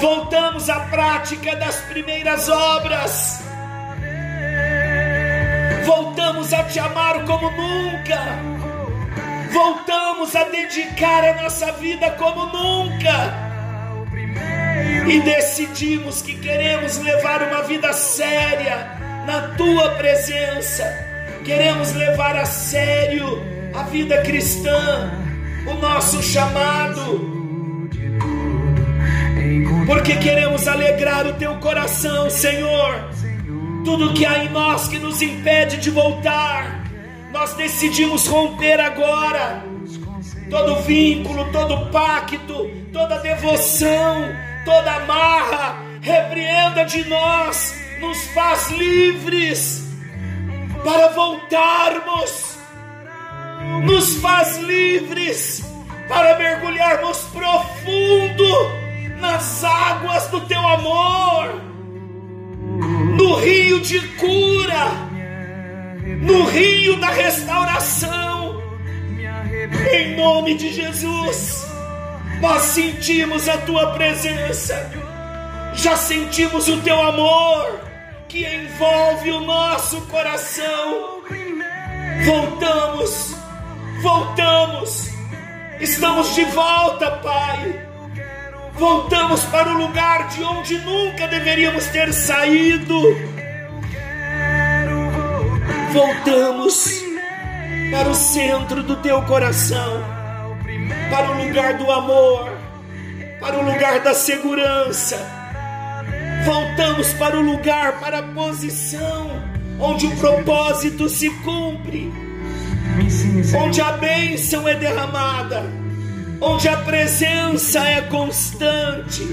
Voltamos 0.00 0.68
à 0.68 0.80
prática 0.80 1.56
das 1.56 1.76
primeiras 1.82 2.48
obras. 2.48 3.40
Voltamos 5.84 6.52
a 6.52 6.62
te 6.64 6.78
amar 6.78 7.24
como 7.24 7.50
nunca. 7.50 8.38
Voltamos 9.52 10.34
a 10.34 10.44
dedicar 10.44 11.24
a 11.24 11.42
nossa 11.42 11.72
vida 11.72 12.10
como 12.12 12.46
nunca. 12.46 13.44
E 15.06 15.20
decidimos 15.20 16.22
que 16.22 16.34
queremos 16.38 16.98
levar 16.98 17.42
uma 17.42 17.62
vida 17.62 17.92
séria 17.92 18.98
na 19.26 19.54
tua 19.56 19.90
presença. 19.92 20.84
Queremos 21.44 21.92
levar 21.92 22.36
a 22.36 22.46
sério 22.46 23.42
a 23.74 23.82
vida 23.84 24.22
cristã, 24.22 25.10
o 25.66 25.74
nosso 25.74 26.22
chamado. 26.22 27.33
Porque 29.86 30.16
queremos 30.16 30.66
alegrar 30.66 31.26
o 31.26 31.34
teu 31.34 31.56
coração, 31.56 32.30
Senhor. 32.30 33.10
Tudo 33.84 34.14
que 34.14 34.24
há 34.24 34.44
em 34.44 34.48
nós 34.48 34.88
que 34.88 34.98
nos 34.98 35.20
impede 35.20 35.76
de 35.76 35.90
voltar, 35.90 36.84
nós 37.32 37.54
decidimos 37.54 38.26
romper 38.26 38.80
agora. 38.80 39.62
Todo 40.50 40.82
vínculo, 40.82 41.50
todo 41.52 41.90
pacto, 41.90 42.70
toda 42.92 43.18
devoção, 43.18 44.30
toda 44.64 44.94
amarra, 44.94 45.76
repreenda 46.00 46.84
de 46.84 47.04
nós, 47.08 47.74
nos 48.00 48.24
faz 48.28 48.70
livres 48.70 49.84
para 50.82 51.08
voltarmos, 51.08 52.58
nos 53.84 54.16
faz 54.16 54.58
livres 54.58 55.64
para 56.08 56.38
mergulharmos 56.38 57.18
profundo 57.32 58.83
nas 59.20 59.64
águas 59.64 60.28
do 60.28 60.40
teu 60.42 60.60
amor, 60.60 61.62
no 63.16 63.36
rio 63.36 63.80
de 63.80 64.00
cura, 64.16 64.90
no 66.20 66.44
rio 66.44 66.96
da 66.96 67.08
restauração, 67.08 68.62
em 69.92 70.16
nome 70.16 70.54
de 70.54 70.72
Jesus. 70.72 71.66
Nós 72.40 72.62
sentimos 72.62 73.48
a 73.48 73.58
tua 73.58 73.92
presença, 73.92 74.90
já 75.74 75.96
sentimos 75.96 76.68
o 76.68 76.80
teu 76.82 77.00
amor 77.00 77.80
que 78.28 78.44
envolve 78.44 79.30
o 79.30 79.40
nosso 79.40 80.00
coração. 80.02 81.22
Voltamos, 82.24 83.34
voltamos, 84.02 85.08
estamos 85.80 86.34
de 86.34 86.44
volta, 86.46 87.10
Pai. 87.22 87.83
Voltamos 88.76 89.44
para 89.44 89.70
o 89.70 89.78
lugar 89.78 90.28
de 90.28 90.42
onde 90.42 90.78
nunca 90.78 91.28
deveríamos 91.28 91.86
ter 91.86 92.12
saído. 92.12 93.00
Voltamos 95.92 96.90
para 97.90 98.08
o 98.08 98.14
centro 98.14 98.82
do 98.82 98.96
teu 98.96 99.22
coração, 99.22 100.02
para 101.08 101.30
o 101.30 101.46
lugar 101.46 101.74
do 101.74 101.90
amor, 101.90 102.50
para 103.40 103.58
o 103.58 103.62
lugar 103.62 104.00
da 104.00 104.12
segurança. 104.12 105.18
Voltamos 106.44 107.12
para 107.14 107.38
o 107.38 107.40
lugar, 107.40 108.00
para 108.00 108.18
a 108.18 108.22
posição 108.22 109.30
onde 109.78 110.06
o 110.06 110.16
propósito 110.16 111.08
se 111.08 111.30
cumpre, 111.30 112.12
onde 113.56 113.80
a 113.80 113.92
bênção 113.92 114.68
é 114.68 114.74
derramada, 114.74 115.64
onde 116.44 116.68
a 116.68 116.76
presença 116.76 117.80
é 117.88 118.02
constante, 118.02 119.26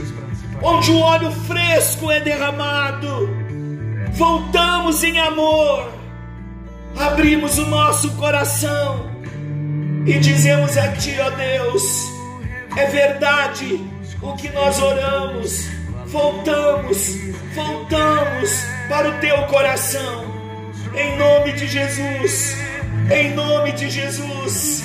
onde 0.61 0.91
o 0.91 0.99
óleo 0.99 1.31
fresco 1.31 2.09
é 2.09 2.21
derramado. 2.21 3.29
Voltamos 4.13 5.03
em 5.03 5.19
amor, 5.19 5.91
abrimos 6.97 7.57
o 7.57 7.65
nosso 7.67 8.11
coração 8.11 9.11
e 10.05 10.17
dizemos 10.19 10.77
a 10.77 10.91
Ti, 10.93 11.17
ó 11.19 11.29
Deus, 11.31 11.83
é 12.77 12.85
verdade 12.87 13.79
o 14.21 14.33
que 14.35 14.49
nós 14.49 14.81
oramos. 14.81 15.69
Voltamos, 16.07 17.15
voltamos 17.55 18.63
para 18.89 19.09
o 19.09 19.19
Teu 19.19 19.37
coração, 19.47 20.25
em 20.93 21.17
nome 21.17 21.53
de 21.53 21.67
Jesus, 21.67 22.57
em 23.09 23.33
nome 23.33 23.71
de 23.71 23.89
Jesus, 23.89 24.83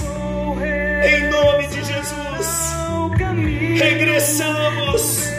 em 1.05 1.31
nome 1.31 1.67
de 1.69 1.85
Jesus. 1.85 2.75
Regressamos, 3.79 5.31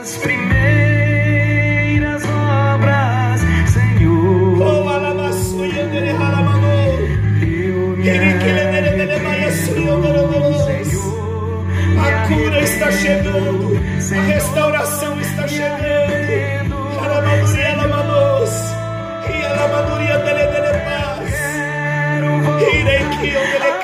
as 0.00 0.16
primeiras 0.16 2.22
obras, 2.24 3.40
Senhor. 3.72 4.56
Senhor, 9.66 11.64
A 11.98 12.28
cura 12.28 12.60
está 12.62 12.90
chegando, 12.92 13.76
a 13.76 14.20
restauração 14.22 15.20
está 15.20 15.48
chegando. 15.48 16.76
Alamaduria, 16.98 17.72
alamanos, 17.72 18.50
e 19.28 19.44
alamaduria, 19.44 20.18
dele, 20.18 20.46
dele, 20.52 20.78
paz. 20.84 21.34
Irei 22.74 23.04
que 23.18 23.28
eu 23.34 23.42
dele, 23.42 23.82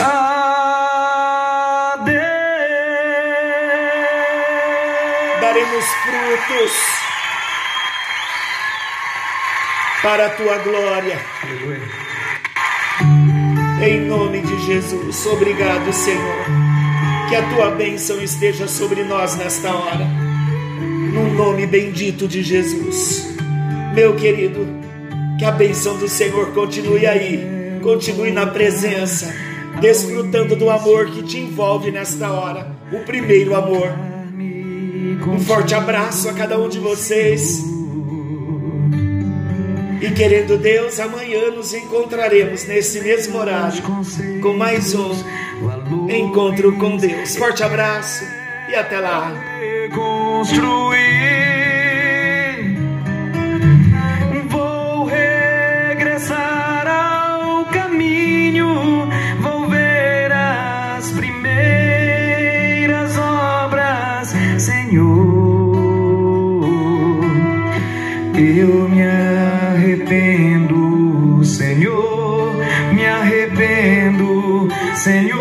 a 0.00 1.96
Deus. 2.04 2.26
daremos 5.40 5.84
frutos 5.84 6.72
para 10.02 10.26
a 10.26 10.30
tua 10.30 10.58
glória. 10.58 11.18
Em 13.82 14.00
nome 14.00 14.40
de 14.40 14.66
Jesus, 14.66 15.26
obrigado, 15.26 15.92
Senhor. 15.92 16.46
Que 17.28 17.36
a 17.36 17.42
tua 17.54 17.70
bênção 17.70 18.20
esteja 18.22 18.68
sobre 18.68 19.02
nós 19.04 19.36
nesta 19.36 19.74
hora. 19.74 20.06
No 21.12 21.32
nome 21.34 21.66
bendito 21.66 22.28
de 22.28 22.42
Jesus. 22.42 23.34
Meu 23.94 24.14
querido, 24.14 24.66
que 25.38 25.44
a 25.44 25.50
bênção 25.50 25.96
do 25.98 26.08
Senhor 26.08 26.52
continue 26.52 27.06
aí, 27.06 27.55
continue 27.86 28.32
na 28.32 28.48
presença, 28.48 29.32
desfrutando 29.80 30.56
do 30.56 30.68
amor 30.68 31.08
que 31.08 31.22
te 31.22 31.38
envolve 31.38 31.92
nesta 31.92 32.32
hora 32.32 32.74
o 32.92 32.98
primeiro 33.04 33.54
amor. 33.54 33.92
Um 35.28 35.38
forte 35.38 35.72
abraço 35.72 36.28
a 36.28 36.32
cada 36.32 36.58
um 36.58 36.68
de 36.68 36.80
vocês. 36.80 37.62
E 40.02 40.10
querendo 40.10 40.58
Deus, 40.58 40.98
amanhã 40.98 41.52
nos 41.52 41.72
encontraremos 41.72 42.66
nesse 42.66 43.00
mesmo 43.00 43.38
horário 43.38 43.80
com 44.42 44.52
mais 44.52 44.92
um 44.92 46.10
encontro 46.10 46.76
com 46.78 46.96
Deus. 46.96 47.36
Forte 47.36 47.62
abraço 47.62 48.24
e 48.68 48.74
até 48.74 48.98
lá. 48.98 49.32
Construir. 49.94 51.55
Eu 68.58 68.88
me 68.88 69.02
arrependo, 69.74 70.74
Senhor. 71.44 72.56
Me 72.94 73.04
arrependo, 73.04 74.66
Senhor. 74.94 75.35